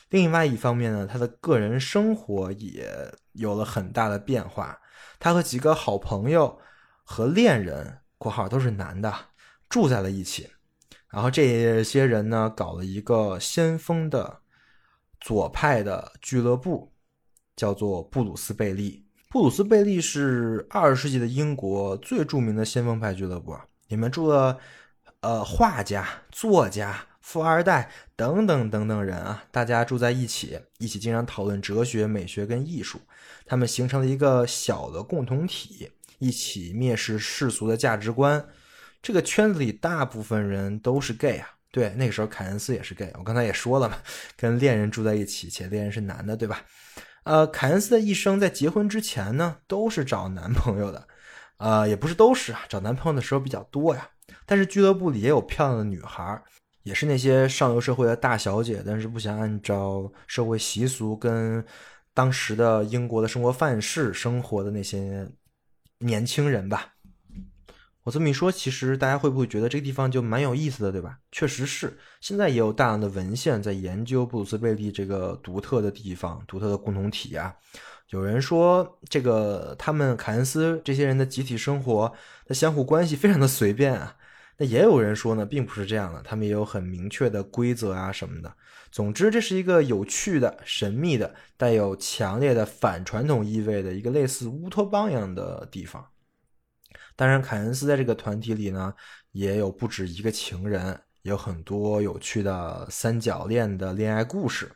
[0.09, 2.89] 另外一方面呢，他的个人生活也
[3.33, 4.79] 有了很大的变化，
[5.19, 6.59] 他和几个好朋友
[7.03, 9.13] 和恋人（括号都是男的）
[9.69, 10.49] 住在了一起。
[11.09, 14.41] 然后这些人呢，搞了一个先锋的
[15.21, 16.93] 左派的俱乐部，
[17.55, 19.06] 叫做布鲁斯贝利。
[19.37, 23.55] 布鲁斯贝利是二十世纪的英国最著名的先锋派俱乐部，
[23.87, 24.57] 里面住了
[25.19, 32.99] 呃画家、作家、富二代等等等等人啊，大家住在一起，一起经常讨论哲学、美学跟艺术，
[33.45, 38.43] 他们形成了一个小的共同体，一起蔑视世俗的价值观。
[39.03, 43.99] 这个圈子里大部分人都是 gay 啊，对，那个时候凯恩斯也是 gay，我刚才也说了嘛，
[44.35, 46.63] 跟恋人住在一起，且恋人是男的，对吧？
[47.27, 51.05] 呃，凯恩斯的一生在结婚之前呢，都是找男朋友的，
[51.57, 54.09] 呃，也不是都是啊，找男朋友的时候比较多呀。
[54.45, 56.41] 但是俱乐部里也有漂亮的女孩，
[56.83, 61.61] 也是那些上流社会的大小姐，但是不想按照社会习俗跟
[62.13, 65.29] 当时的英国的生活范式生活的那些
[65.99, 66.93] 年轻人吧。
[68.07, 71.19] 我这么一说，其实大家会不会觉得这个地方就蛮有意思的，对吧？
[71.29, 77.53] 确实是，现在也有大量的文献在研究布鲁斯贝利这个独特的地方、独特的共同体啊。
[78.11, 82.09] 有人说，这个他们凯恩斯这些人的集体生活
[82.45, 84.15] 的相互关系非常的随便啊。
[84.55, 88.55] 那也有人说呢，并不是这样的，他们也有很明确的规则啊什么的。
[88.89, 96.05] 总之，这是一个有趣的、神秘的、带有强烈的反传统意味的一个类似乌托邦一样的地方。
[97.17, 98.93] 当然，凯恩斯在这个团体里呢，
[99.31, 100.85] 也有不止一个情人，
[101.23, 104.71] 也有很多有趣的三角恋的恋爱故事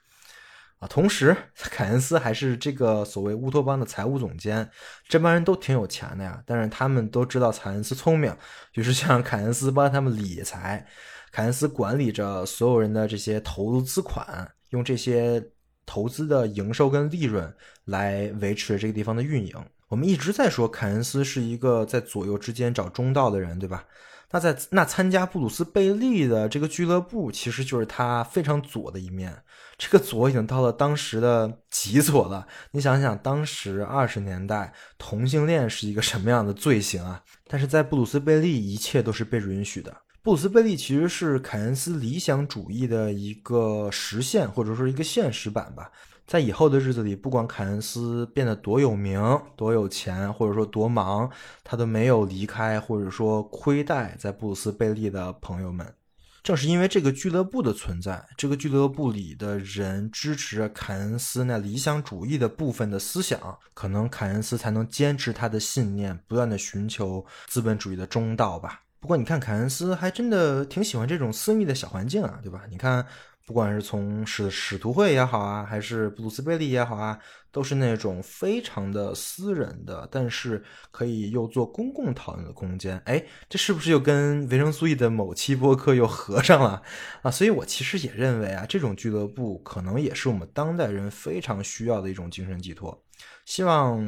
[0.80, 0.88] 啊。
[0.88, 4.68] 同时， 凯恩斯还是这个所谓乌托邦的财务总监，
[5.08, 6.42] 这帮人都挺有钱的呀。
[6.48, 8.36] 但是他们都知道凯恩斯聪明，
[8.74, 10.84] 于是就让凯恩斯帮他们理财。
[11.32, 15.42] 凯恩斯管理着所有人的这些投资款，用这些
[15.86, 19.56] 投资的营收跟利润来维持这个地方的运营。
[19.92, 23.84] 我们一直在说凯恩斯是一个在左右之间找中道的人，对吧？
[24.32, 29.44] 那在那参加布鲁斯贝利的这个俱乐部，其实就是他非常左的一面。
[29.78, 32.48] 这个左已经到了当时的极左了。
[32.72, 37.22] 你想想，当时二十年代同性恋是一个什么样的罪行啊？
[37.50, 39.94] 但是在布鲁斯贝利，一切都是被允许的。
[40.24, 45.92] 布鲁斯贝利其实是凯恩斯理想主义的一个实现，或者说一个现实版吧。
[46.32, 49.22] 在以后的日子里，不管凯恩斯变得多有名、
[49.58, 51.30] 多有钱，或者说多忙，
[51.62, 55.94] 他都没有离开或者说亏待在布鲁斯贝利的朋友们。
[56.42, 68.84] 正是因为这个俱乐部的存在，这个俱乐部里的人支持着凯恩斯那理想主义的部分的思想，可能凯恩斯才能坚持他的信念，不断的寻求资本主义的中道吧。
[69.02, 72.62] 不过，你看凯恩斯还真的挺喜欢这种私密的小环境啊，对吧？
[72.70, 73.06] 你看。
[73.46, 77.20] 不管是从使使徒会也好啊，还是布鲁斯贝利也好啊，
[77.52, 82.98] 都是那种非常的私人的，但是可以又做公共讨论的空间。
[83.06, 86.82] 哎，这是不是又跟维生素 E 的某期播客又合上了
[87.24, 87.32] 啊？
[87.32, 93.04] 所以我其实也认为啊，这种俱乐部可能也是我们当代人非常需要的一种精神寄托。
[93.46, 94.00] 希望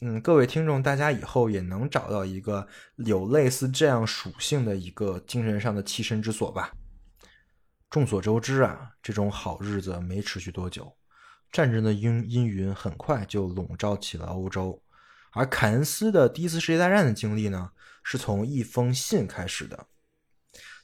[0.00, 2.64] 嗯，各位听众大家以后也能找到一个
[2.98, 6.70] 有类似这样属性的一个精神上的栖身之所吧。
[7.90, 10.94] 众所周知啊，这种好日子没持续多久，
[11.50, 14.82] 战争的阴阴云很快就笼罩起了欧洲。
[15.32, 17.70] 而凯恩斯的第一次世界大战的经历呢，
[18.02, 19.86] 是从一封信开始的。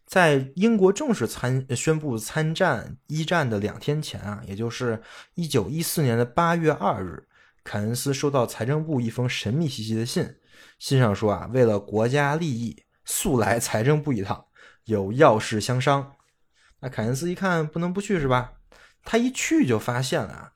[0.06, 5.02] 在英国正式参宣布参战一战的两天前啊，也就是
[5.34, 7.26] 一九一四年的八月二日，
[7.62, 10.36] 凯恩斯收到财政部一封神秘兮兮的信，
[10.78, 14.46] 信上说啊，为了国家利益，速来财政部一趟，
[14.84, 16.14] 有要事相商。
[16.84, 18.52] 那凯恩斯一看不能不去是吧？
[19.04, 20.52] 他一去就发现了啊，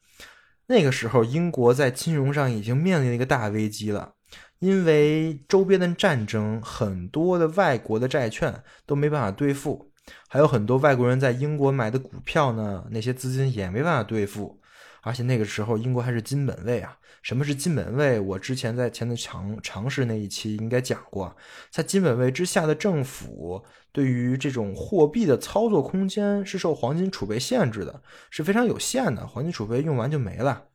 [0.67, 4.13] 那个时候英国在金融上已经面临了一个大危机了，
[4.59, 9.91] 因为周边的战争，很多的外国的债券都没办法兑付，
[10.29, 14.61] 还有很多外国人在英国买的股票呢，那些资金也没办法兑付。
[15.01, 16.98] 而且那个时候英国还是金本位啊。
[17.23, 18.19] 什么是金本位？
[18.21, 21.37] 我之前在前的常常识那一期应该讲过，
[21.71, 23.65] 在金本位之下的政府。
[23.91, 29.27] 对于这种货币的操作空间是受黄金储备限制的，是非常有限的。
[29.27, 30.67] 黄金储备用完就没了，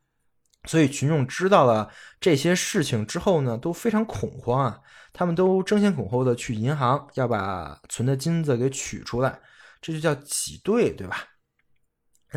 [0.64, 4.80] 所以群众知道了这些事情之后呢，都非常恐慌啊！
[5.12, 9.40] 他们都争先恐后的去银行要把存的金子给取出来，
[9.80, 11.24] 这就叫挤兑，对吧？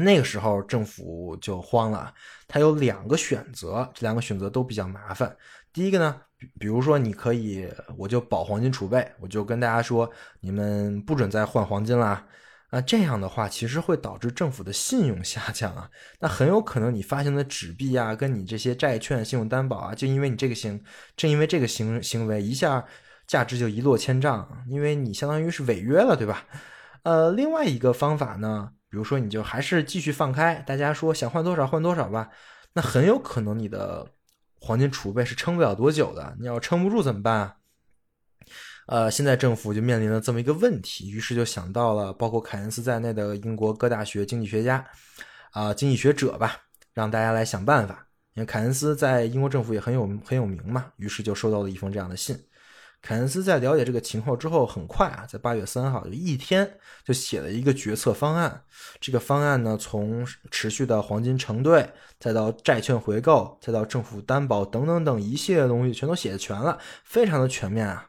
[0.01, 2.13] 那个时候政府就慌了，
[2.47, 5.35] 他有两个选择，这两个选择都比较麻烦。
[5.73, 6.21] 第一个呢？
[6.37, 7.67] 比比如说，你可以，
[7.97, 10.07] 我就保黄金储备，我就跟大家说，
[10.39, 12.23] 你们不准再换黄金啦。
[12.69, 15.89] 啊，这样的话，其实会导致政府的信用下降啊。
[16.19, 20.79] 那很有可能你发行的纸币啊，跟你这些债券、信用担保啊，就因为你这个行，
[21.15, 22.85] 正因为这个行行为，一下
[23.25, 26.45] 价值就一落千丈，因为你相当于是违约了，对吧？
[27.03, 32.31] 呃，另外一个方法呢，比如说你就还是继续放开，大家说想换多少换多少吧，
[32.73, 34.07] 那很有可能你的。
[34.59, 37.57] 黄金储备是撑不了多久的，你要撑不住怎么办？
[38.87, 44.83] 呃，现在政府就面临了这么一个问题，于是就想到了包括凯恩斯在内的英国各大学经济学家，
[45.51, 46.57] 啊、经济学者吧，
[46.91, 48.07] 让大家来想办法。
[48.33, 52.35] 因为凯恩斯在英国政府也很有很有名嘛，于是就收到了一封这样的信。
[53.01, 58.63] 凯恩斯在了解这个情况之后，很快啊，在八月三号就一天就写了一个决策方案。
[58.99, 61.89] 这个方案呢，从持续的黄金承兑，
[62.19, 68.07] 再到债券回购，再到政府担保等等等一系列东西，全都写全了，非常的全面啊。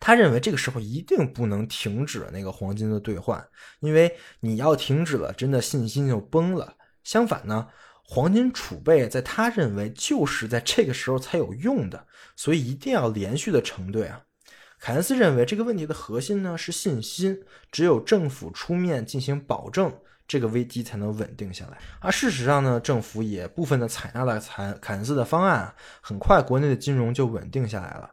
[0.00, 3.46] 他认为这个时候一定不能停止那个黄金的兑换，
[3.80, 6.74] 因为你要停止了，真的信心就崩了。
[7.04, 7.68] 相反呢，
[8.02, 12.06] 黄金储备在他认为就是在这个时候才有用的，
[12.36, 14.22] 所以一定要连续的承兑啊。
[14.78, 19.92] 凯恩斯认为这个问题的核心呢是信心，只有政府出面进行保证，
[20.28, 21.78] 这个危机才能稳定下来。
[21.98, 28.10] 而事实上呢，政府也部分的采纳了凯凯恩斯的方案，很快国内的金融就稳定下来了。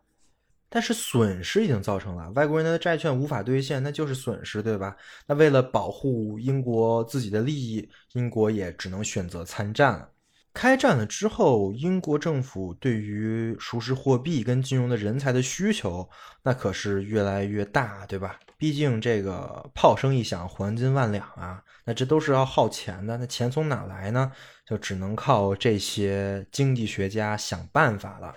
[0.69, 4.95] 但是损失已经造成了，外国人的债券无法兑现，那就是损失，对吧？
[5.28, 10.09] 那为了保护英国自己的利益，英国也只能选择参战了。
[10.53, 16.07] 开战了之后，英国政府对于熟识货币跟金融的人才的需求，
[16.43, 18.39] 那可是越来越大，对吧？
[18.57, 23.17] 毕竟这个炮声一响，黄金万两啊，那这都是要耗钱的。
[23.17, 24.31] 那钱从哪来呢？
[24.65, 28.33] 就只能靠这些经济学家想办法了。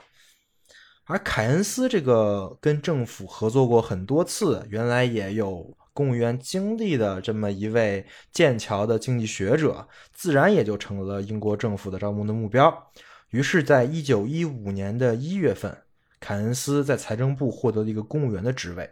[1.04, 12.92] 而凯恩斯这个跟政府合作过很多次，原来也有公务员经历的这么一位剑桥的经济学者，自然也就成了英国政府的招募的目标。
[13.30, 15.74] 于是，在一九一五年的一月份，
[16.20, 18.88] 凯恩斯在财政部获得了一个公务员的职位。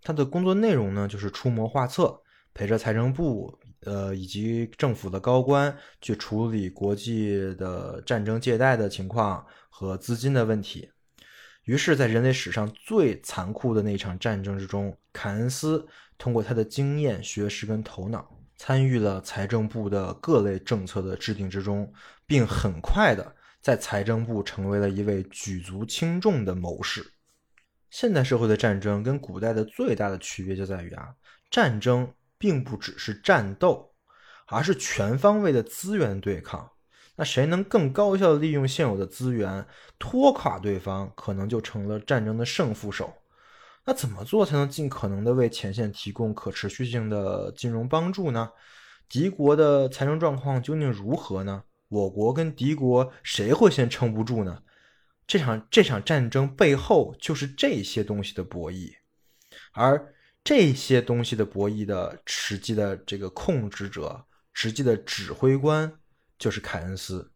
[0.00, 2.22] 他的工作内容呢，就是出谋划策，
[2.54, 10.88] 陪着财政部呃以及政府的高官去处理国际的战争借贷的情况和资金的问题。
[11.64, 15.86] 于是，在人类史上最残酷的那场战争之中，凯恩斯
[16.22, 21.92] 通过他的经验、学识跟头脑，参与了财政部的各类政策的制定之中，
[22.28, 27.04] 并很快的在财政部成为了一位举足轻重的谋士。
[27.90, 31.08] 现代社会的战争跟古代的最大的区别就在于啊，
[31.50, 32.08] 战争
[32.38, 33.90] 并不只是战斗，
[34.46, 36.70] 而是全方位的资源对抗。
[37.16, 39.66] 那谁能更高效的利用现有的资源，
[39.98, 43.12] 拖垮对方，可能就成了战争的胜负手。
[43.84, 48.50] 那怎么做才能尽可能的为前线提供可持续性的金融帮助呢？
[49.08, 51.64] 敌国的财政状况究竟如何呢？
[51.88, 54.62] 我国跟敌国谁会先撑不住呢？
[55.26, 58.92] 这场这场战争背后就是这些东西的博弈，
[59.72, 60.14] 而
[60.44, 65.92] 这些东西的博弈的实际的这个控制者、实际的指挥官。
[66.38, 67.30] 就是凯恩斯。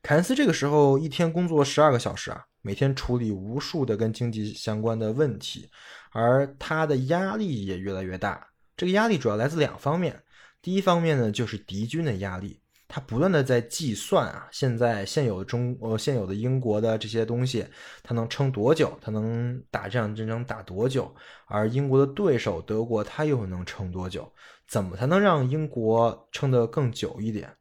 [0.00, 5.68] 凯恩斯这个时候一天工作十二个小时啊，每天处理无数的跟经济相关的问题，
[6.12, 8.46] 而他的压力也越来越大。
[8.76, 10.22] 这个压力主要来自两方面，
[10.62, 17.66] 第一方面呢就是敌军的压力，他不断的在计算啊，现在现有的中呃现有的英国的这些东西，
[18.02, 18.98] 他能撑多久？
[19.00, 21.14] 他能打这场战争打多久？
[21.46, 24.30] 而英国的对手德国，他又能撑多久？
[24.66, 27.54] 怎么才能让英国撑得更久一点？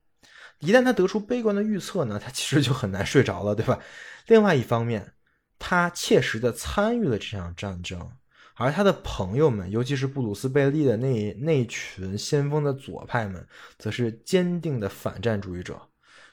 [0.60, 3.80] 一旦他得出悲观的预测呢，他其实就很难睡着了，对吧？
[4.28, 5.14] 另外一方面，
[5.58, 8.12] 他切实的参与了这场战争，
[8.56, 13.48] 而他的朋友们，尤其是布鲁斯贝利的那那群先锋的左派们，
[13.78, 15.80] 则是坚定的反战主义者。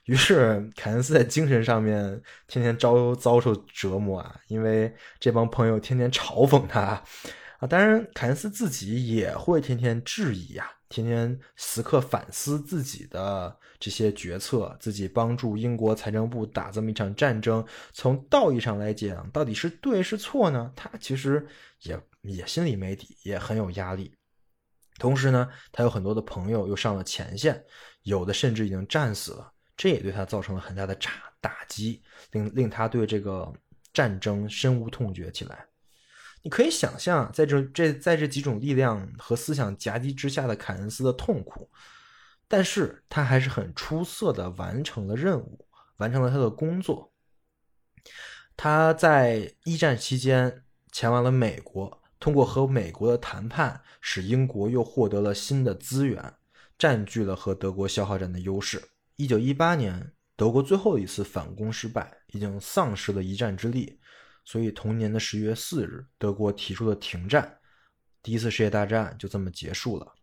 [0.07, 7.03] 于是，凯恩斯在精神上面天天遭遭受折磨啊，因为这帮朋友天天嘲讽他。
[7.59, 20.73] 啊，当然，凯恩斯自己也会天天质疑呀、天天时刻反思自己的这些决策，自己帮助英国财政部打这么一场战争，从道义上来讲，到底是对是错呢？
[20.75, 21.47] 他其实
[21.83, 24.13] 也也心里没底，也很有压力。
[24.99, 27.63] 同时呢，他有很多的朋友又上了前线，
[28.03, 31.11] 有的甚至已经战死了，这也对他造成了很大的打
[31.41, 32.03] 打击，
[32.33, 33.53] 令令他对这个
[33.93, 35.67] 战争深恶痛绝起来。
[36.43, 41.69] 你可以想象，在这这在这几种力量和思想夹击之下的凯恩斯的痛苦，
[42.49, 45.67] 但是他还是很出色的完成了任务，
[45.97, 47.13] 完成了他的工作。
[48.57, 56.35] 他在一战期间前往了美国，通过和美国的谈判，使英国又获得了新的资源，
[56.79, 58.83] 占据了和德国消耗战的优势。
[59.17, 63.99] 一九一八年，德国最后一次反攻失败，已经丧失了一战之力。
[64.45, 67.59] 所以，同年的十月四日，德国提出了停战，
[68.23, 70.15] 第一次世界大战就这么结束了。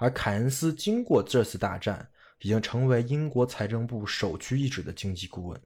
[0.00, 2.08] 而凯恩斯经过这次大战，
[2.40, 5.60] 已经成为英国财政部首屈一指的经济顾问。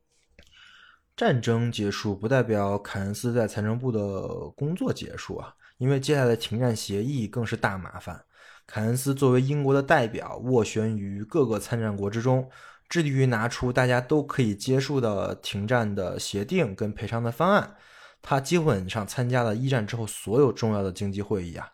[1.17, 8.25] 战争结束不代表凯恩斯在财政部的工作结束啊，因为接下来的停战协议更是大麻烦。
[8.67, 12.51] 凯恩斯作为英国的代表，斡旋于各个参战国之中，
[12.89, 17.77] 致力于拿出大家都可以接受的停战的协定跟赔偿的方案。
[18.21, 21.69] 他基本上参加了一战之后所有重要的经济会议啊。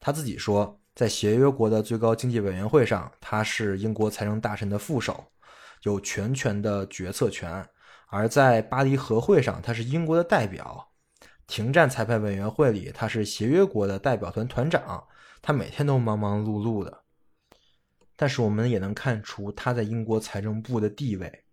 [0.00, 5.26] 他自己说，在协约国的最高经济委员会上，他是英国财政大臣的副手，
[5.82, 7.68] 有全权的决策权。
[8.06, 10.88] 而在巴黎和会上，他是英国的代表；
[11.46, 15.06] 停战裁判委员会里，他是协约国的代表团团长。
[15.42, 17.02] 他每天都忙忙碌碌的，
[18.16, 21.44] 但是我们也能看出他在英国财政部的地位。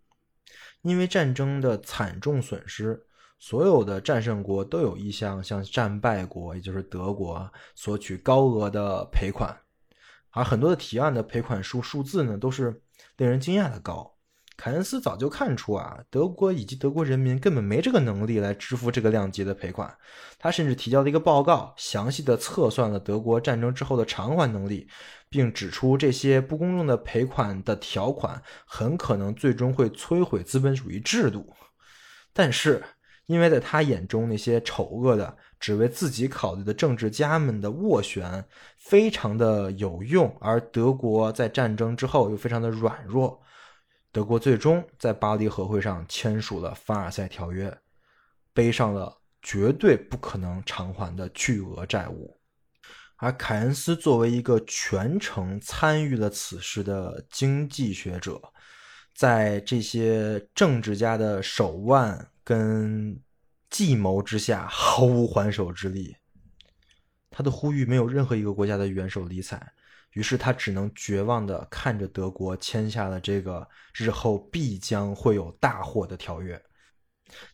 [0.80, 3.06] 因为战争的惨重损失，
[3.46, 9.54] 所有的战胜国都有意向向战败国，也就是德国索取高额的赔款，
[10.30, 12.80] 而很多的提案的赔款数数字呢，都是
[13.18, 14.10] 令人惊讶的高。
[14.56, 19.94] 凯恩斯早就看出啊，德国以及德国人民根本没这个能力来支付这个量级的赔款。
[20.38, 24.88] 他甚至提交了一个报告，详细的测算了德国战争之后的偿还能力，
[25.28, 31.52] 并指出这些不公正的赔款的条款很可能最终会摧毁资本主义制度。
[32.32, 32.82] 但是，
[33.26, 38.44] 因为在他眼中，那些丑恶的、只为自己考虑的政治家们的斡旋
[38.76, 43.40] 非常的有用，而德国在战争之后又非常的软弱。
[44.12, 47.76] 德国最终在巴黎和会上签署了凡尔赛条约，
[48.52, 52.36] 背上了绝对不可能偿还的巨额债务。
[53.16, 58.40] 而凯恩斯作为一个全程参与了此事的经济学者，
[59.14, 63.18] 在这些政治家的手腕跟
[63.70, 66.14] 计谋之下，毫无还手之力。
[67.30, 69.72] 他的呼吁没有任何一个国家的元首理睬。
[70.12, 76.62] 于是他只能绝望的看着德国签下了这个日后必将会有大祸的条约。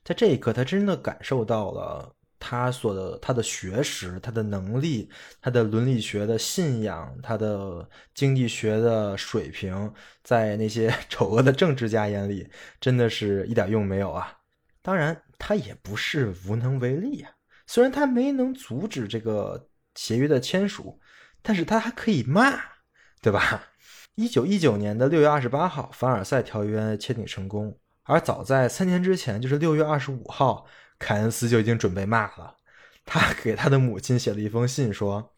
[0.04, 5.08] 在这一刻，他真的感受到了他所的他的学识、他的能力、
[5.40, 9.90] 他的伦理学的信仰、他的经济学的水平，
[10.22, 12.46] 在那些 丑恶的政治家眼里，
[12.78, 14.39] 真的是一点用没有啊！
[14.82, 17.30] 当然，他也不是无能为力啊。
[17.66, 21.00] 虽然他没能阻止这个协约的签署。
[21.42, 22.60] 但是他还可以骂，
[23.22, 23.64] 对吧？
[24.14, 27.74] 一九一九年的六月二十八号，凡尔赛条约签订成功。
[28.02, 30.66] 而早在三年之前，就是六月二十五号，
[30.98, 32.54] 凯恩斯就已经准备骂了。
[33.06, 35.32] 他给他的母亲写了一封信，说：“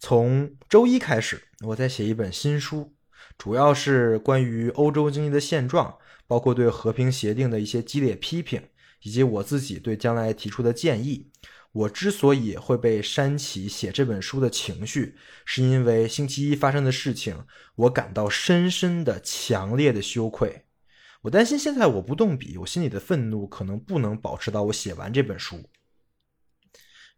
[0.00, 2.92] 从周一开始，我在写一本新书，
[3.38, 5.96] 主要是关于欧洲经济的现状，
[6.28, 8.62] 包括对和平协定的一些激烈批评，
[9.02, 11.32] 以及我自己对将来提出的建议。”
[11.70, 17.44] 我之所以会被煽起写这本书的情绪，是因为星期一发生的事情，
[17.76, 20.64] 我感到深深的、强烈的羞愧。
[21.22, 25.68] 我担心现在我不动笔，我心里的愤怒可能不能保持到我写完这本书。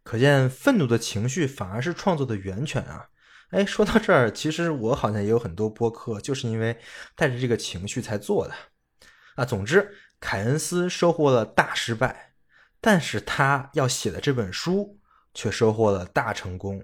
[0.03, 3.07] 可见，愤怒的情绪反而是创作的源泉啊！
[3.51, 6.77] 哎，说到这儿，其实我好像也有很多播客，就是因为
[7.15, 8.53] 带着这个情绪才做的。
[9.41, 12.33] 啊，总之，凯恩斯收获了大失败。
[12.79, 14.99] 但是他要写的这本书
[15.33, 16.83] 却收获了大成功。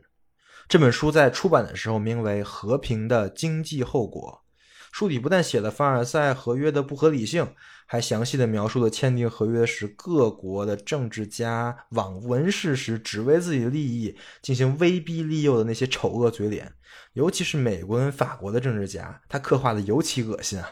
[0.68, 4.44] 这本书在出版的时候名为《和平的经济后果》。
[4.92, 7.54] 书里不但写了凡尔赛合约的不合理性，
[7.86, 16.74] 还详细的描述了签订合约时各国的政治家罔闻事实，只为自己的利益进行威逼利诱的那些丑恶嘴脸。
[17.14, 20.72] 尤其是美国跟法国的政治家，他刻画的尤其恶心啊。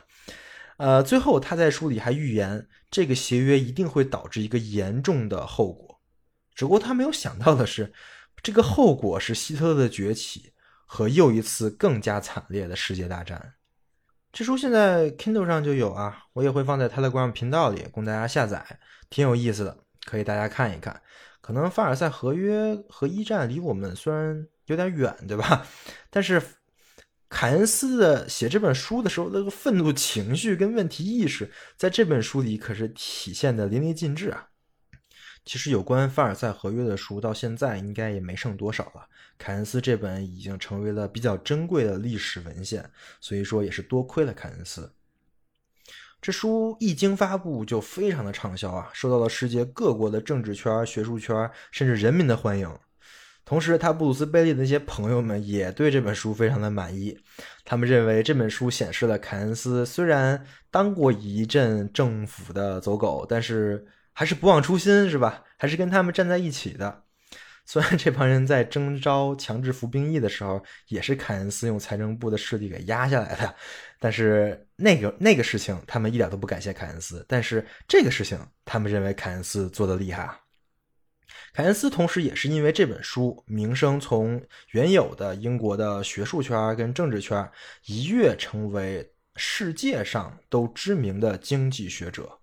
[0.78, 6.02] 呃，最后他在书里还预言，这个协约一定会导致一个严重的后果。
[6.54, 7.94] 只不过他没有想到的是，
[8.44, 10.52] 这个后果是希特勒的崛起
[10.86, 13.54] 和又一次更加惨烈的世界大战。
[14.34, 21.02] 这书现在 Kindle 上就有啊，我也会放在 Telegram 频道里供大家下载，挺有意思的，可以大家看一看。
[21.40, 25.66] 可能凡尔赛合约和一战离我们虽然有点远，对吧？
[26.12, 26.42] 但是。
[27.28, 34.50] 凯恩斯的写这本书的时候，那个愤怒情绪跟问题意识，在这本书里可是体现的淋漓尽致啊。
[35.44, 39.08] 其实有关凡尔赛合约的书，到现在应该也没剩多少了。
[39.38, 44.92] 凯恩斯这本已经成为了比较珍贵的历史文献，所以说也是多亏了凯恩斯。
[46.22, 52.68] 这书一经发布就非常的畅销啊，受到了世界各国的政治圈、学术圈甚至人民的欢迎。
[53.46, 57.16] 同时，他布鲁斯·贝利的那些朋友们也对这本书非常的满意。
[57.64, 65.44] 他们认为这本书显示了凯恩斯虽然当过一阵政府的走狗，但是还是不忘初心，是吧？
[65.58, 67.04] 还是跟他们站在一起的。
[67.68, 73.56] 虽然这帮人在征召强制服兵役的时候，也是凯恩斯用财政部的势力给压下来的，
[74.00, 80.40] 但是那个那个事情他们一点都不感谢凯恩斯，但是这个事情他们认为凯恩斯做的厉害啊。
[81.56, 87.50] 凯恩斯同时也是因为这本书，名声从原有的英国的学术圈跟政治圈
[87.86, 92.40] 一跃成为世界上都知名的经济学者。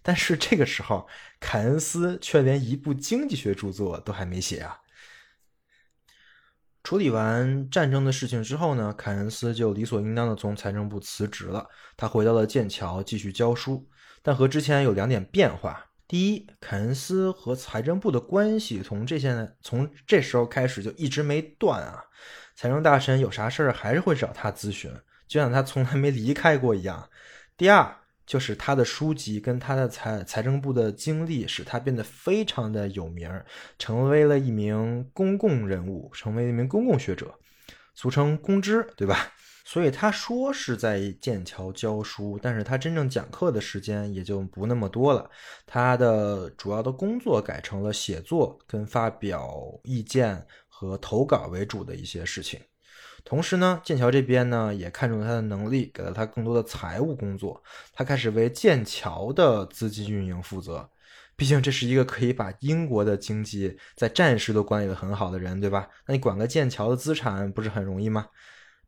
[0.00, 1.06] 但是这个时候，
[1.38, 4.80] 凯恩斯却连一部经济学著作都还没写啊。
[6.82, 13.86] 处理完战争的事情之后呢，凯恩斯就理所应当的从财政部辞职了，他回到了剑桥继续教书，
[14.22, 15.90] 但和之前有两点变化。
[16.06, 22.04] 第一，凯恩斯和财政部的关系从这些从这时候开始就一直没断啊，
[22.54, 24.92] 财政大臣有啥事儿还是会找他咨询，
[25.26, 27.08] 就像他从来没离开过一样。
[27.56, 27.96] 第二。
[28.26, 33.30] 就是他的书籍跟他的财财政部的经历，使他变得非常的有名，
[33.78, 37.38] 成为了一名公共人物，成为一名公共学者，
[37.94, 39.34] 俗称公知，对吧？
[39.64, 45.28] 所以他说是在剑桥教书，但是他真正讲课的时间也就不那么多了。
[45.66, 49.50] 他的主要的工作改成了写作跟发表
[49.82, 52.60] 意见和投稿为主的一些事情。
[53.24, 57.62] 同时呢，剑桥这边呢也看中了他的能力，给了他更多的财务工作。
[57.94, 60.86] 他开始为剑桥的资金运营负责。
[61.36, 65.88] 毕竟这是一个可以把英国的经济在战时都管理的很好的人，对吧？
[66.06, 68.26] 那你管个剑桥的资产不是很容易吗？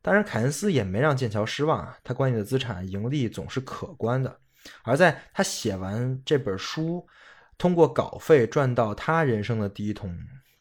[0.06, 4.38] 当然，凯恩斯也没让剑桥失望啊，他管理的资产盈利总是可观的。
[4.84, 7.04] 而在他写完这本书，
[7.58, 10.16] 通过稿费赚到他人生的第一桶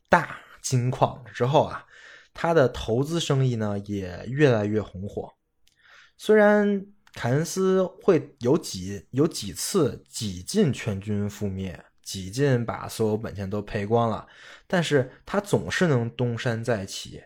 [0.09, 1.85] 大金矿之后啊。
[2.33, 5.31] 他的投资生意呢也越来越红火，
[6.17, 14.27] 虽然凯恩斯会有几有几次几近全军覆灭，几近把所有本钱都赔光了，
[14.67, 17.23] 但是他总是能东山再起，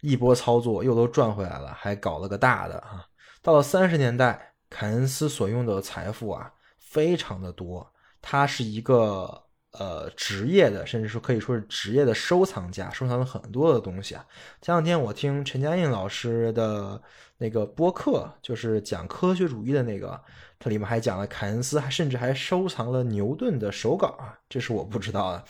[0.00, 3.06] 一波操作又都赚回来了，还搞了个大的啊！
[3.42, 7.90] 到了三十年代，凯恩斯所拥有的财富啊非常的多，
[8.20, 9.44] 他是一个。
[9.78, 14.26] 呃，职业的，甚至说可以说是职业的收藏家，收藏了很多的东西啊。
[14.60, 17.00] 前两天我听陈嘉映老师的
[17.38, 20.20] 那个播客，就是讲科学主义的那个，
[20.58, 25.44] 它里面还讲了凯恩斯，还甚至还收藏了牛顿的手稿啊，这是我不知道的。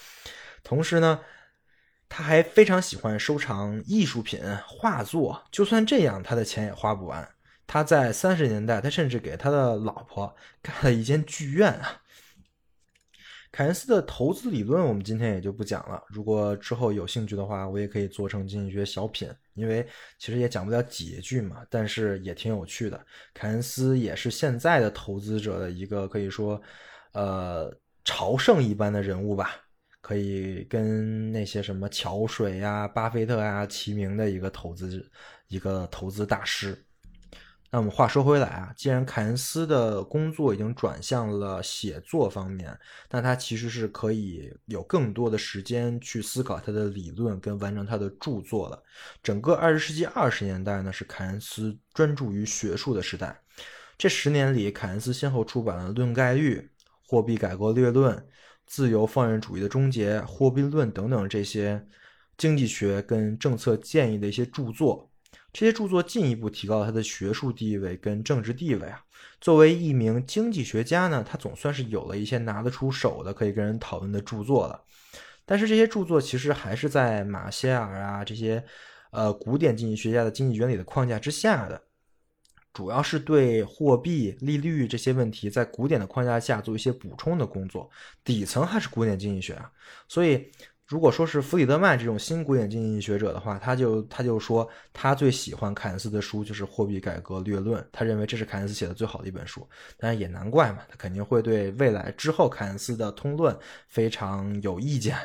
[0.62, 1.18] 同时呢，
[2.10, 7.26] 他还非常喜欢收藏艺术品、画作，就算这样，他的钱也花不完。
[7.68, 12.02] 他在三十年代，他甚至给他的老婆 盖了一间剧院啊。
[13.52, 16.02] 凯恩斯的投资理论，我们今天也就不讲了。
[16.08, 19.86] 如果之后有兴趣的话，我也可以做成经济学小品，因为
[20.18, 23.00] 其实也讲不了几句嘛，但是也挺有趣的。
[23.32, 26.60] 凯恩斯也是现在的投资者的一个可以说，
[27.12, 27.72] 呃，
[28.04, 29.54] 朝圣一般的人物吧，
[30.10, 35.08] 可以跟那些什么桥水呀、巴菲特呀齐名的一个投资
[35.46, 36.76] 一个投资大师。
[37.70, 42.76] 那我们话说回来啊，既然凯恩斯的工作已经转向了写作方面，
[43.08, 48.82] 那他其实是可以有更多的时间去思考他的理论跟完成他的著作了。
[49.22, 53.40] 整个二十世纪二十年代呢，是凯恩斯专注于学术的时代。
[53.96, 56.56] 这十年里，凯恩斯先后出版了《论概率》
[57.06, 58.16] 《货币改革略论》
[58.70, 61.84] 《自由放任主义的终结》《货币论》等等这些
[62.38, 65.10] 经济学跟政策建议的一些著作。
[65.52, 69.02] 这些著作进一步提高了他的学术地位跟政治地位啊。
[69.40, 74.80] 作为一名经济学家呢，他总算是有了一些拿得出手的可以跟人讨论的著作了。
[75.44, 78.64] 但是这些著作其实还是在马歇尔啊这些
[79.10, 81.82] 呃古典经济学家的经济原理的框架之下的，
[82.72, 87.90] 主要是对货币、利率这些问题在古典的框架下做一些补充的工作。
[88.24, 89.70] 底层还是古典经济学啊，
[90.08, 90.50] 所以。
[90.86, 99.64] 如果说是弗里德曼这种新古典经济学者的话，他就他就说他最喜欢凯恩斯的书就是《货币改革略论》，他认为这是凯恩斯写的最好的一本书。
[99.96, 103.56] 当然也难怪嘛，他肯定会对未来之后凯恩斯的通论
[103.86, 105.16] 非常有意见。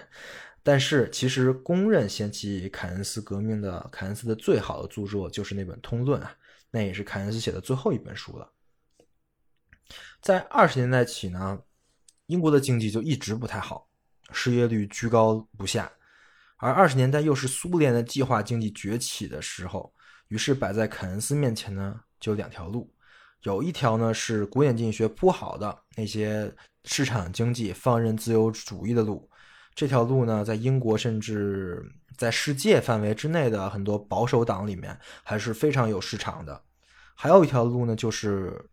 [0.62, 6.32] 但是其实公认掀起凯恩斯革命的凯恩斯的最好的著作就是那本《通论》啊，
[6.76, 8.52] 那也是凯恩斯写的最后一本书了。
[10.22, 11.58] 在二十年代起呢，
[12.26, 13.88] 英国的经济就一直不太好。
[14.32, 15.90] 失业率居高不下，
[16.58, 19.94] 而二十年代又是苏联的计划经济崛起的时候，
[20.28, 22.92] 于是摆在凯恩斯面前呢，就两条路，
[23.44, 26.54] 有一条呢是古典经济学铺好的那些
[26.84, 29.30] 市场经济放任自由主义的路，
[29.76, 31.82] 这条路呢，在英国甚至
[32.18, 36.64] 在世界范围之内的很多保守党里面还是非常有市场的，
[37.16, 38.70] 还有一条路呢，就是。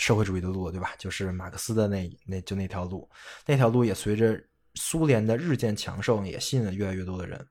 [0.00, 0.92] 社会主义的路，对吧？
[0.96, 3.10] 就是马克思的那那就那条路，
[3.44, 4.40] 那条路也随着
[4.76, 7.44] 苏联的日渐强盛也吸引了越来越多的人。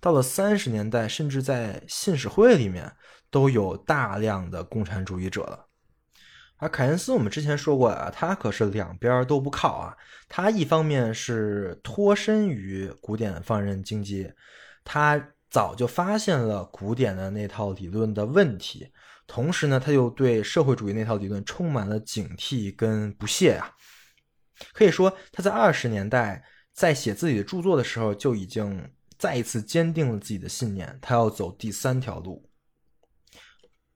[0.00, 2.88] 到了三十年代，甚至在信使会里面
[3.32, 5.67] 都有大量的共产主义者了。
[6.58, 9.96] 而凯恩斯，我们之前说过啊，他可是两边都不靠啊。
[10.28, 14.30] 他一方面是脱身于古典放任经济，
[14.84, 18.88] 他早就发现了古典的那套理论的问题，
[19.26, 23.72] 同时呢，他又对社会主义那套理论充满了警惕跟不屑啊。
[24.72, 32.47] 可以说，他在二十年代在写自己的著作的时候，就已经再一次坚定了自己的信念，他要走第三条路。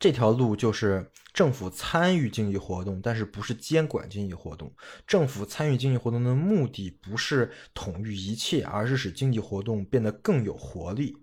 [0.03, 4.75] 这条路就是政府参与经济活动，但是不是监管经济活动。
[5.07, 11.17] 政府参与经济活动的目的不是统御一切，而是使经济活动变得更有活力。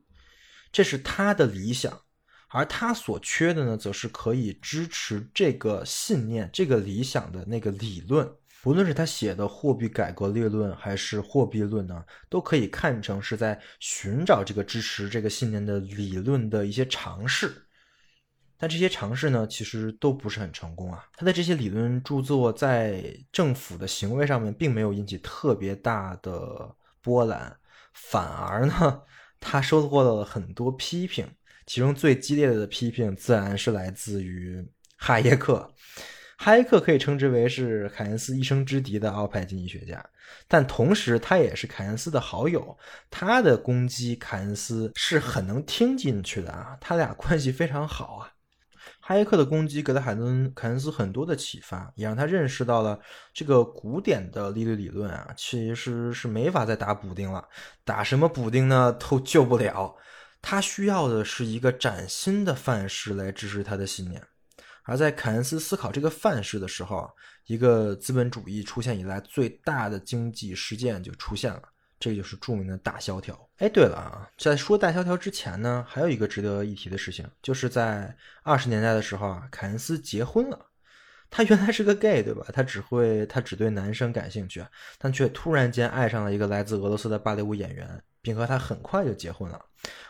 [0.72, 2.04] 这是他的理想，
[2.48, 8.32] 而他所缺的呢，则是可以支持这个信念、这个理想的那个理论。
[8.64, 17.66] 无论是他写的《货币改革列论》还是《货币论》呢，都可以看成是在寻找这个支持这个信念的理论的一些尝试。
[18.60, 21.06] 但这些尝试呢，其实都不是很成功啊。
[21.16, 23.02] 他的这些理论著作在
[23.32, 27.56] 政府的行为上面并没有引起特别大的波澜，
[27.94, 29.02] 反而呢，
[29.40, 31.26] 他收获了很多批评。
[31.66, 35.74] 其中最激烈的批评自然是来自于哈耶克。
[36.38, 40.04] 哈耶克可以称之为是凯恩斯一生之敌的奥派经济学家，
[40.48, 42.78] 但同时他也是凯恩斯的好友。
[43.10, 48.34] 他的攻击凯恩斯是很能听进去的啊，他俩关系非常好啊。
[49.10, 53.00] 哈耶克的攻击给了海伦凯恩斯很多的启发，也让他认识到了
[53.34, 57.44] 这个古典的利率理论啊，其实是没法再打补丁了。
[57.84, 58.94] 打什么补丁呢？
[58.94, 59.96] 都救不了。
[60.44, 64.22] 他需要的是一个崭新的范式来支持他的信念。
[64.84, 67.10] 而在凯恩斯思考这个范式的时候，
[67.48, 71.64] 一个资本主义出现以来最大的经济事件就出现了。
[72.00, 73.38] 这就是著名的大萧条。
[73.58, 80.68] 哎，对了啊，在说大萧条之前呢，还有一个值得一提的事情，就是在二十年代的时候啊，凯恩斯结婚了。
[81.32, 82.44] 他原来是个 gay，对吧？
[82.52, 84.66] 他只会他只对男生感兴趣，
[84.98, 89.64] 但却突然间爱上了一个来自俄罗斯的芭蕾舞演员，并和他很快就结婚了。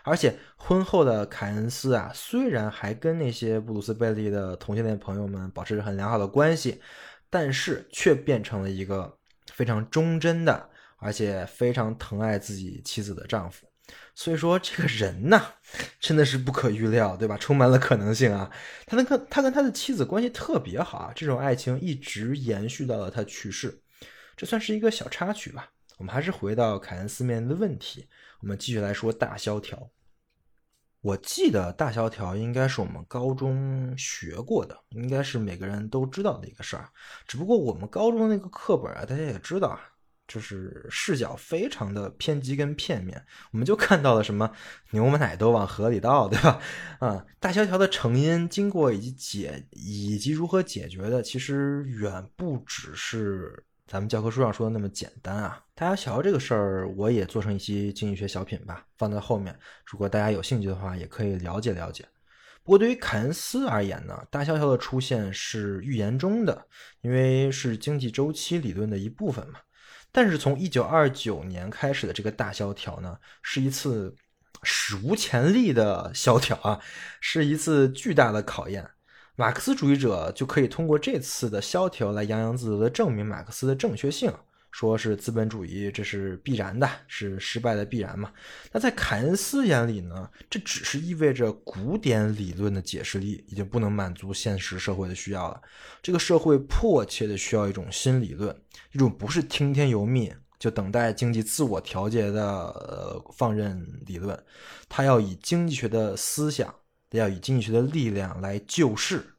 [0.03, 6.79] 而且婚后的凯恩斯啊，虽然还跟那些布鲁斯贝利的同性恋朋友们保持着很良好的关系，
[7.29, 9.13] 但是却变成了一个
[9.51, 10.68] 非常忠贞的。
[10.99, 13.65] 而且非常疼爱自己妻子的丈夫，
[14.13, 15.41] 所以说这个人呢，
[15.99, 17.37] 真的是不可预料，对吧？
[17.37, 18.51] 充满了可能性啊！
[18.85, 23.81] 他跟他跟他的妻子关系特别好啊，这种爱情一直延续到了他去世，
[24.35, 25.71] 这算是一个小插曲吧。
[25.97, 28.07] 我们还是回到凯恩斯面临的问题，
[28.41, 29.89] 我们继续来说大萧条。
[31.01, 36.89] 我记得大萧条应该是我们高中学过的，应该是每个人都知道的一个事儿。
[37.25, 39.79] 只不过我们高中那个课本啊，大家也知道啊。
[40.29, 43.21] 就是视角非常的偏激跟片面，
[43.51, 44.49] 我们就看到了什么
[44.91, 46.61] 牛奶都往河里倒，对吧？
[46.99, 55.61] 啊，大萧条的成因、经过以及解以及如何解决的，其实远不只是咱们教科书上说的那么简单啊。
[55.73, 59.57] 大萧条这个事儿，我也做成一期经济学小品吧，放在后面。
[59.83, 62.05] 如果大家有兴趣的话，也可以了解了解。
[62.61, 66.67] 不过对于凯恩斯而言呢，大萧条的出现是预言中的，
[67.01, 69.59] 因为是经济周期理论的一部分嘛。
[70.11, 74.15] 但是从一九二九年开始的这个大萧条呢，是一次
[74.63, 76.79] 史无前例的萧条啊，
[77.21, 78.89] 是一次巨大的考验。
[79.35, 84.33] 马克思主义者就可以通过这次的萧条来洋洋自得的证明马克思的正确性。
[84.71, 88.31] 说是资本主义，这是必然的，是失败的必然嘛？
[88.71, 90.29] 那在凯恩斯眼里呢？
[90.49, 95.61] 这只是意味着古典理论的解释力已经不能满足现实社会的需要了。
[96.01, 98.55] 这个社会迫切的需要一种新理论，
[98.91, 104.37] 一种不是听天由命就等待经济自我调节的呃放任理论，
[104.87, 106.73] 它要以经济学的思想，
[107.11, 109.35] 要以经济学的力量来救世。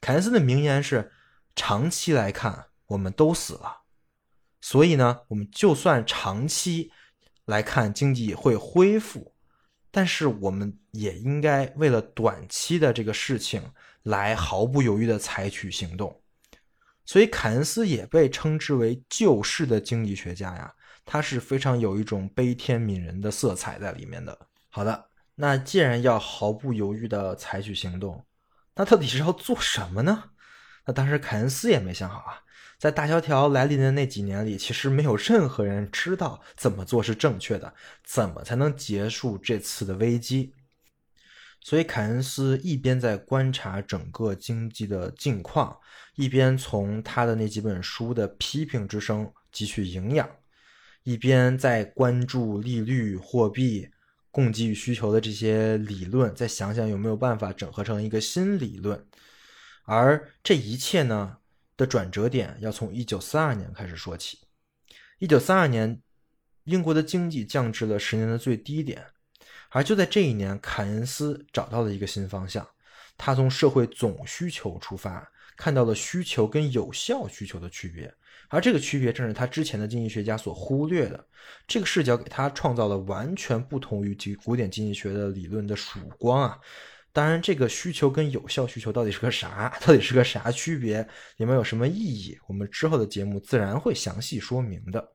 [0.00, 1.10] 凯恩斯的名言是：
[1.56, 3.77] 长期来看，我们都死了。
[4.70, 6.92] 所以呢，我们就算长期
[7.46, 9.32] 来看经济会恢复，
[9.90, 13.62] 但是我们也应该为了短期的这个事情
[14.02, 16.20] 来毫不犹豫的采取行动。
[17.06, 20.70] 所以凯恩斯也被称之为救世的经济学家呀，
[21.06, 24.38] 他是非常有一种悲天悯人的色彩在里面的。
[24.68, 28.22] 好的，那既然要毫不犹豫的采取行动，
[28.74, 30.24] 那到底是要做什么呢？
[30.84, 32.42] 那当时凯恩斯也没想好啊。
[32.78, 37.74] 在大萧条来临的那几年里，其实没有任何人知道怎么做是正确的，
[38.04, 40.54] 怎么才能结束这次的危机。
[41.60, 45.76] 所以，凯恩斯一边在观察整个经济的境况，
[46.14, 50.30] 一边从他的那几本书的批评之声汲取营养，
[51.02, 53.88] 一边在关注利率、货币、
[54.30, 59.04] 供给与需求的这些理论，再想想有没有办法整合成一个新理论。
[59.82, 61.38] 而这一切呢
[61.78, 64.40] 的转折点要从一九三二年开始说起。
[65.18, 66.02] 一九三二年，
[66.64, 69.02] 英国的经济降至了十年的最低点，
[69.70, 72.68] 而就在这一年，凯恩斯找到了一个新方向。
[73.16, 75.26] 他从社会总需求出发，
[75.56, 78.12] 看到了需求跟有效需求的区别，
[78.48, 81.26] 而这个区别正是他之前的经济学家所忽略的。
[81.66, 86.58] 这个视角给他创造了完全不同于古古典经济学的理论的曙光啊！
[87.12, 89.76] 当然，这个需求跟有效需求到底是个啥？
[89.80, 91.00] 到底是个啥区别？
[91.38, 92.38] 里面有什么意义？
[92.46, 95.12] 我们之后的节目自然会详细说明的。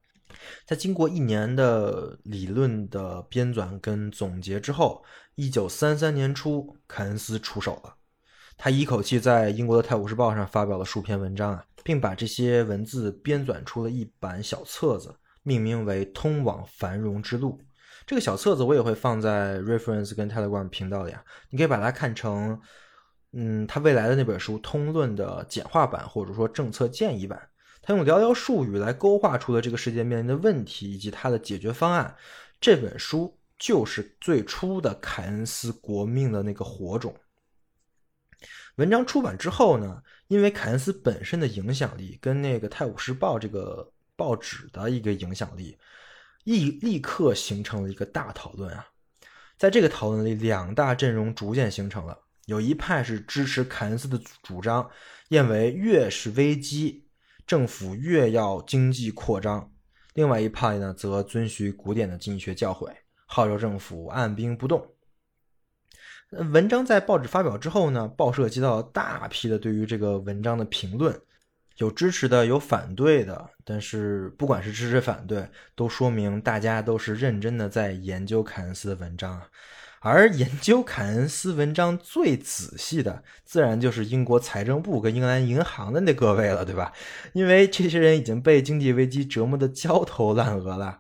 [0.66, 5.04] 在经过一年的理论的编纂跟总结之后，
[5.36, 7.96] 一九三三年初，凯恩斯出手了。
[8.58, 17.60] 他一口气在英国的《泰晤士报》上发表了数篇文章啊，并把这些文字编纂出了一版小册子，命名为《通往繁荣之路》。
[18.06, 22.60] 这个小册子我也会放在 Reference 跟 Telegram 频道里啊，你可以把它看成，
[23.32, 27.50] 嗯，他未来的那本书《通论》的简化版，或者说政策建议版。
[27.86, 32.16] 他用寥寥数语来勾画出了这个世界面临的问题以及它的解决方案。
[32.62, 37.14] 这本书就是最初的凯恩斯国命的那个火种。
[38.78, 45.78] 文章出版之后呢，因为凯恩斯本身的影响力跟那个《泰晤士报》这个报纸的一个影响力，
[46.44, 48.88] 立立刻形成了一个大讨论啊。
[49.58, 54.90] 在这个讨论里，两大阵容逐渐形成了，有一派是支持凯恩斯的主张，
[55.30, 57.08] 认为越是危机。
[57.46, 59.70] 政府越要经济扩张，
[60.14, 62.90] 另外一派呢则遵循古典的经济学教诲，
[63.26, 64.96] 号召政府按兵不动。
[66.32, 71.20] 文章在报纸发表之后呢，报社接到了大批的对于这个文章的评论，
[71.78, 73.50] 有支持的，有反对的。
[73.64, 79.42] 但是不管是支持反对，都说明大家都是认真的在研究凯恩斯的文章。
[80.06, 86.92] 而研究凯恩斯文章最仔细的，自然就是英国财政部跟英格兰银行的那各位了，对吧？
[87.32, 91.00] 因为这些人已经被经济危机折磨得焦头烂额了，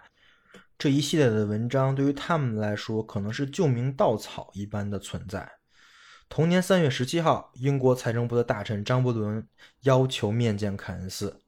[0.77, 5.51] 这一系列的文章对于他们来说，可能是救命稻草一般的存在。
[6.33, 9.47] 同年三月十七号，英国财政部的大臣张伯伦
[9.81, 11.39] 要求面见凯恩斯，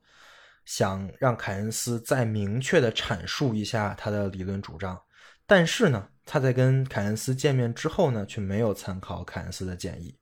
[0.64, 5.02] 想让凯恩斯再明确的阐述一下他的理论主张，
[5.48, 6.08] 但是呢？
[6.24, 10.16] 他在跟凯恩斯见面之后呢，却没有参考凯恩斯的建议，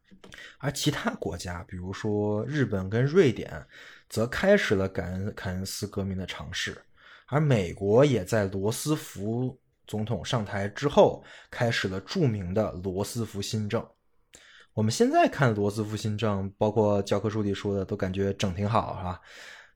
[0.60, 3.68] 而其他国家，比如说日本跟瑞典，
[4.08, 6.82] 则开始了凯恩凯恩斯革命的尝试，
[7.28, 13.86] 而美国也在罗斯福总统上台之后，开始了著名的罗斯福新政。
[14.74, 19.22] 我们现在看罗斯福新政，包括教科书里说的，都感觉整挺好，是吧？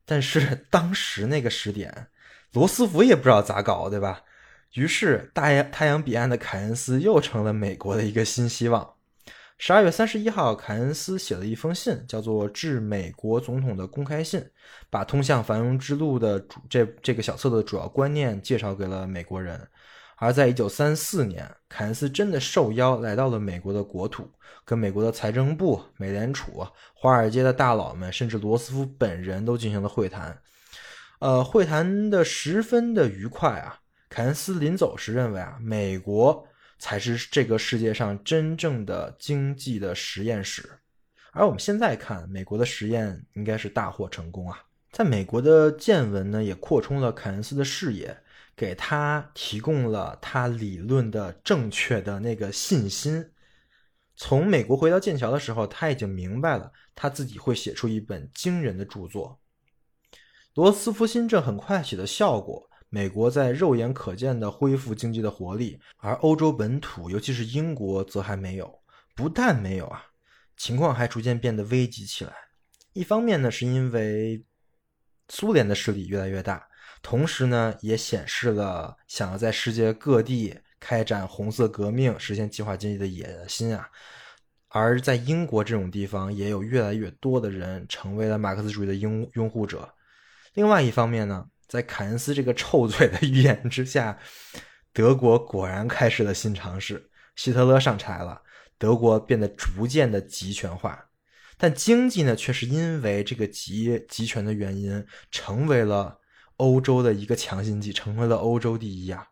[0.06, 2.08] 但是 当时那个时点，
[2.54, 4.24] 罗斯福也不知道咋搞，对吧？
[4.74, 8.96] 于是，大洋太阳彼岸的凯恩斯又成了美国的一个新希望。
[9.60, 14.40] 十二月三十一号，凯恩斯写了一封信，叫做《致美国总统的公开信》，
[14.90, 19.68] 把通向繁荣之路的主这这个小册子的主要观念介绍给了美国人。
[20.18, 24.30] 而在一九三四年，凯恩斯真的受邀来到了美国的国土，
[24.66, 30.42] 跟美国的财政部、美联储、华尔街的大佬们，甚至罗斯福本人都进行了会谈。
[31.20, 33.80] 呃，会谈的十分的愉快啊。
[34.10, 36.48] 凯恩斯临走时认为啊，美国
[36.80, 40.68] 才是这个世界上真正的经济的实验室，
[41.32, 44.58] 而我们现在看，美国的实验应该是大获成功啊。
[44.92, 48.18] 在美国的见闻呢，也扩充了凯恩斯的视野，
[48.58, 53.32] 给他提供了他理论的正确的那个信心。
[54.16, 59.40] 从美国回到剑桥的时候，他已经明白了他自己会写出一本惊人的著作。
[60.56, 62.68] 罗斯福新政很快起了效果。
[62.90, 68.80] 美国在肉眼可见的恢复经济的活力，而欧洲本土，尤其是英国，则还没有。
[69.14, 70.06] 不但没有啊，
[70.56, 72.34] 情况还逐渐变得危急起来。
[72.94, 74.42] 一方面呢，是因为
[75.28, 76.66] 苏联的势力越来越大，
[77.10, 83.88] 同时呢，也显示了想要在世界各地开展红色革命、实现计划经济的野心啊。
[84.68, 89.88] 而在英国这种地方，也有越来越多的人成为了马克思主义的拥拥护者。
[90.56, 91.46] 另外一方面呢。
[91.70, 94.18] 在凯恩斯这个臭嘴的预言之下，
[94.94, 97.10] 德国果然开始了新尝试。
[97.36, 98.42] 希特勒上台了，
[98.78, 101.10] 德国变得逐渐的集权化，
[101.58, 106.18] 但经济呢，却是因为这个集集权的原因，成为了
[106.58, 109.30] 欧洲的一个强心剂，成为了欧洲第一啊。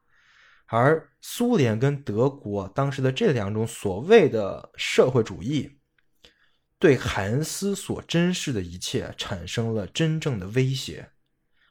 [0.67, 5.77] 而苏联跟德国当时的这两种所谓的社会主义，
[6.79, 11.11] 对凯恩斯所珍视的一切产生了真正的威胁。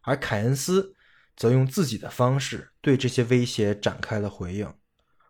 [0.02, 0.94] 而凯恩斯
[1.36, 4.72] 则用自己的方式对这些威胁展开了回应，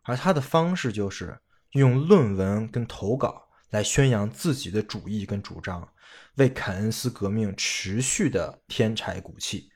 [0.03, 1.39] 而他的方式就是
[1.73, 5.89] 用论文跟投稿来宣扬自己的主义跟主张，
[6.35, 9.71] 为凯恩斯革命持续的添柴鼓气。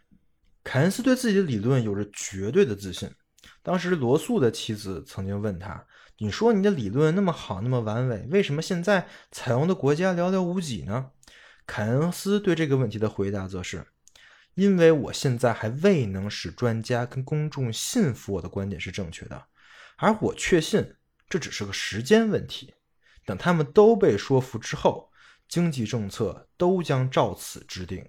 [0.68, 3.10] 凯恩斯对自己的理论有着绝对的自信。
[3.62, 5.82] 当时罗素的妻子曾经问他
[6.20, 11.10] ：“你说你的理论那么好，那么完美，为什么现在采用的国家寥寥无几呢？”
[11.66, 13.82] 凯恩斯对这个问题的回答则是
[14.56, 19.42] ：“因为我现在还未能使专家跟公众信服我的观点是正确的，
[19.96, 20.94] 而我确信
[21.30, 22.74] 这只是个时间问题。
[23.24, 25.10] 等他们都被说服之后，
[25.48, 28.06] 经济政策都将照此制定。”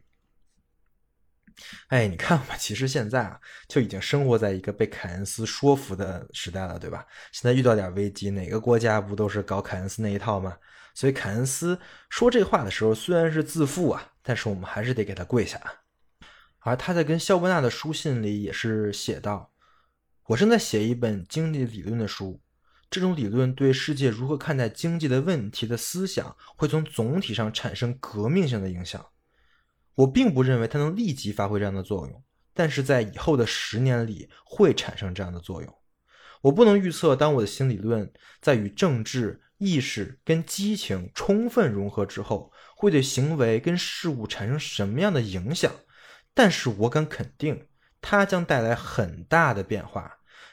[1.87, 7.05] 哎，你看吧，其实现在啊，就已经生活在一个被凯恩斯说服的时代了，对吧？
[7.31, 10.57] 现在遇到点危机，哪个国家不都是搞凯恩斯那一套吗？
[10.93, 11.79] 所以凯恩斯
[12.09, 15.61] 说这话的时候，虽然是自负啊，但是我们还是得给他跪下。
[16.59, 19.51] 而他在跟肖伯纳的书信里也是写道
[20.27, 22.41] ：“我正在写一本经济理论的书，
[22.89, 29.05] 这种理论对世界如何看待经济的问题的思想，会从总体上产生革命性的影响。”
[29.99, 32.23] 我并不认为它能立即发挥这样的作用，
[32.53, 35.75] 但是在以后的十年里会产生这样的作用。
[36.39, 45.69] 我不能预测，当我的新理论在与政治意识跟激情充分融合之后，会对行为跟事物产生什么样的影响。
[46.33, 47.67] 但是我敢肯定，
[47.99, 50.09] 它将带来很大的变化，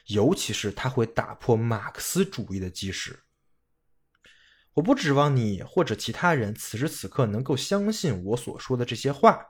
[0.06, 3.16] 尤其是它会打破马克思主义的基石。
[4.76, 9.42] 我不指望你或者其他人此时此刻能够相信我所说的这些话，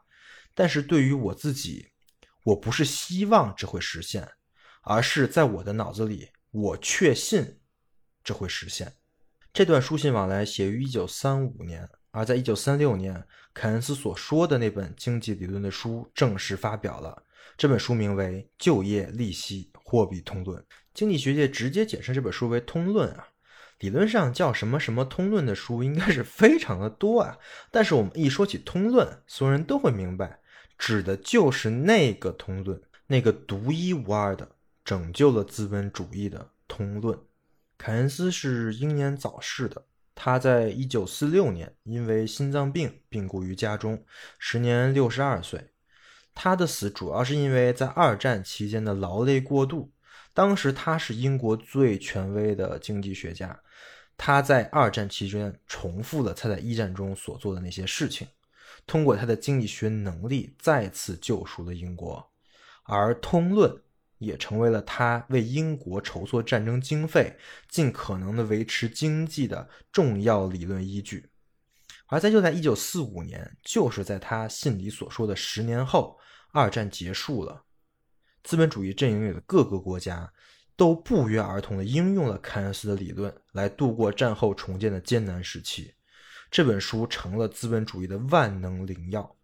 [0.55, 1.89] 但是对于我自己，
[2.45, 4.29] 我不是希望这会实现，
[4.83, 7.59] 而是在我的脑子里，我确信
[8.23, 8.95] 这会实现。
[9.53, 17.21] 这段书信往来写于一九三五年，而在一九三六年，凯恩斯所说的那本经济理论的书正式发表了。
[17.57, 20.63] 这本书名为《就业、利息、货币通论》，
[20.95, 23.27] 经济学界直接简称这本书为《通论》啊。
[23.79, 27.37] 理论上叫什么什么通论的书应该是非常的多啊，
[27.71, 30.41] 但是我们一说起通论，所有人都会明白，
[30.79, 34.49] 指的就是那个通论，那个独一无二的
[34.83, 37.19] 拯救了资本主义的通论。
[37.77, 44.03] 凯恩斯是英年早逝的，他在一九四六年因为心脏病病故于家中，
[44.39, 45.73] 时年六十二岁。
[46.35, 49.93] 他的死主要是因为在二战期间的劳累过度。
[50.37, 53.59] 当时他是英国最权威的经济学家。
[54.19, 58.29] 他在二战期间重复了他在一战中所做的那些事情，
[58.87, 62.31] 通过他的经济学能力再次救赎了英国，
[62.85, 63.71] 而《通论》
[64.19, 67.35] 也成为了他为英国筹措战争经费、
[67.71, 71.31] 尽可能的维持经济的重要理论依据。
[72.09, 76.19] 而在就在1945年，就是在他信里所说的十年后，
[76.53, 77.65] 二战结束了，
[78.47, 80.33] 资本主义阵营里的各个国家。
[80.79, 85.95] 都不约而同地应用了凯恩斯的理论来度过战后重建的艰难时期。
[86.51, 89.35] 这本书成了资本主义的万能灵药。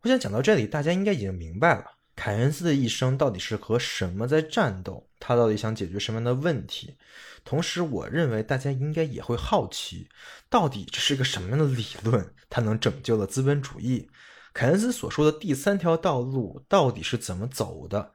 [0.00, 1.84] 我想讲到这里，大家应该已经明白了
[2.16, 6.96] 凯恩斯的一生到底是和什么在战斗，他到底想解决什么样的问题。
[7.44, 10.08] 同时，我认为大家应该也会好奇，
[10.48, 14.08] 到底这是一个什么样的理论，它能拯救了资本主义？
[14.52, 18.12] 凯恩斯所说的第三条道路到底是怎么走的？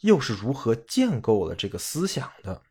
[0.00, 2.62] 又是如何建构了这个思想的？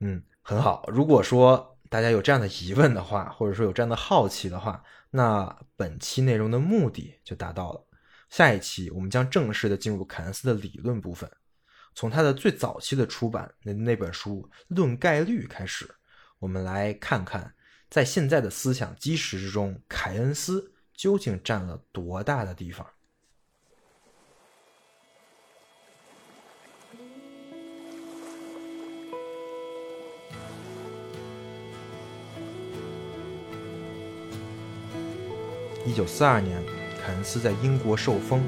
[0.00, 0.88] 嗯，很好。
[0.88, 7.84] 如果说大家有这样的疑问的话，或者说有这样的好奇的话，那本期内容的目的就达到了。
[8.30, 11.30] 下一期我们将正式的进入凯恩斯的理论部分，
[11.94, 15.88] 从他的最早期的出版那那本书《论概率》开始，
[16.38, 17.54] 我们来看看
[17.88, 22.84] 在现在的思想基石之中，凯恩斯究竟占了多大的地方。
[35.86, 36.60] 一九四二年，
[37.00, 38.42] 凯恩斯在英国受封，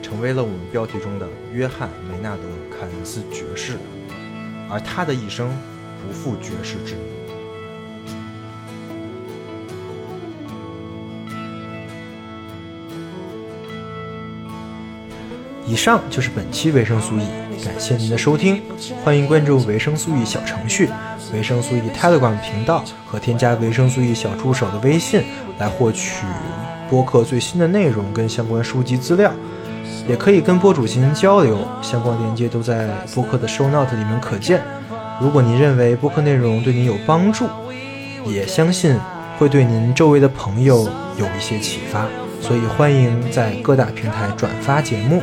[0.00, 3.76] 成为了我们标题中的约翰·梅纳德·凯恩斯爵士。
[4.70, 5.50] 而他的一生
[6.00, 7.17] 不负爵士之名。
[15.68, 17.28] 以上就是本期维生素 E，
[17.62, 18.62] 感谢您的收听，
[19.04, 20.88] 欢迎关注维生素 E 小程序、
[21.30, 25.22] 维生素 E Telegram 频道和添加维生素 E 小助手的微信
[25.58, 26.24] 来获取。
[26.88, 29.30] 播客最新的内容跟相关书籍资料，
[30.08, 34.62] 也可以跟播主进行交流，相关链接都在播客的 show note 里面可见。
[35.20, 37.46] 如果您认为播客内容对您有帮助，
[38.24, 38.98] 也相信
[39.38, 40.88] 会对您周围的朋友
[41.18, 42.06] 有一些启发，
[42.40, 45.20] 所以欢迎在各大平台转发节目。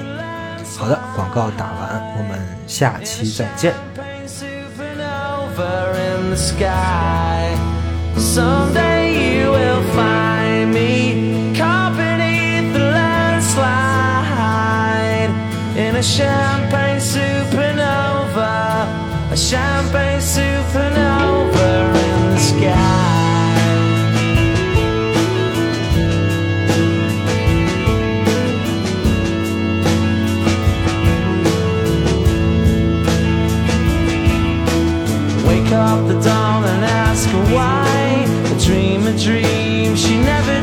[0.77, 3.73] 好的，广告打完，我们下期再见。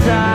[0.05, 0.32] time.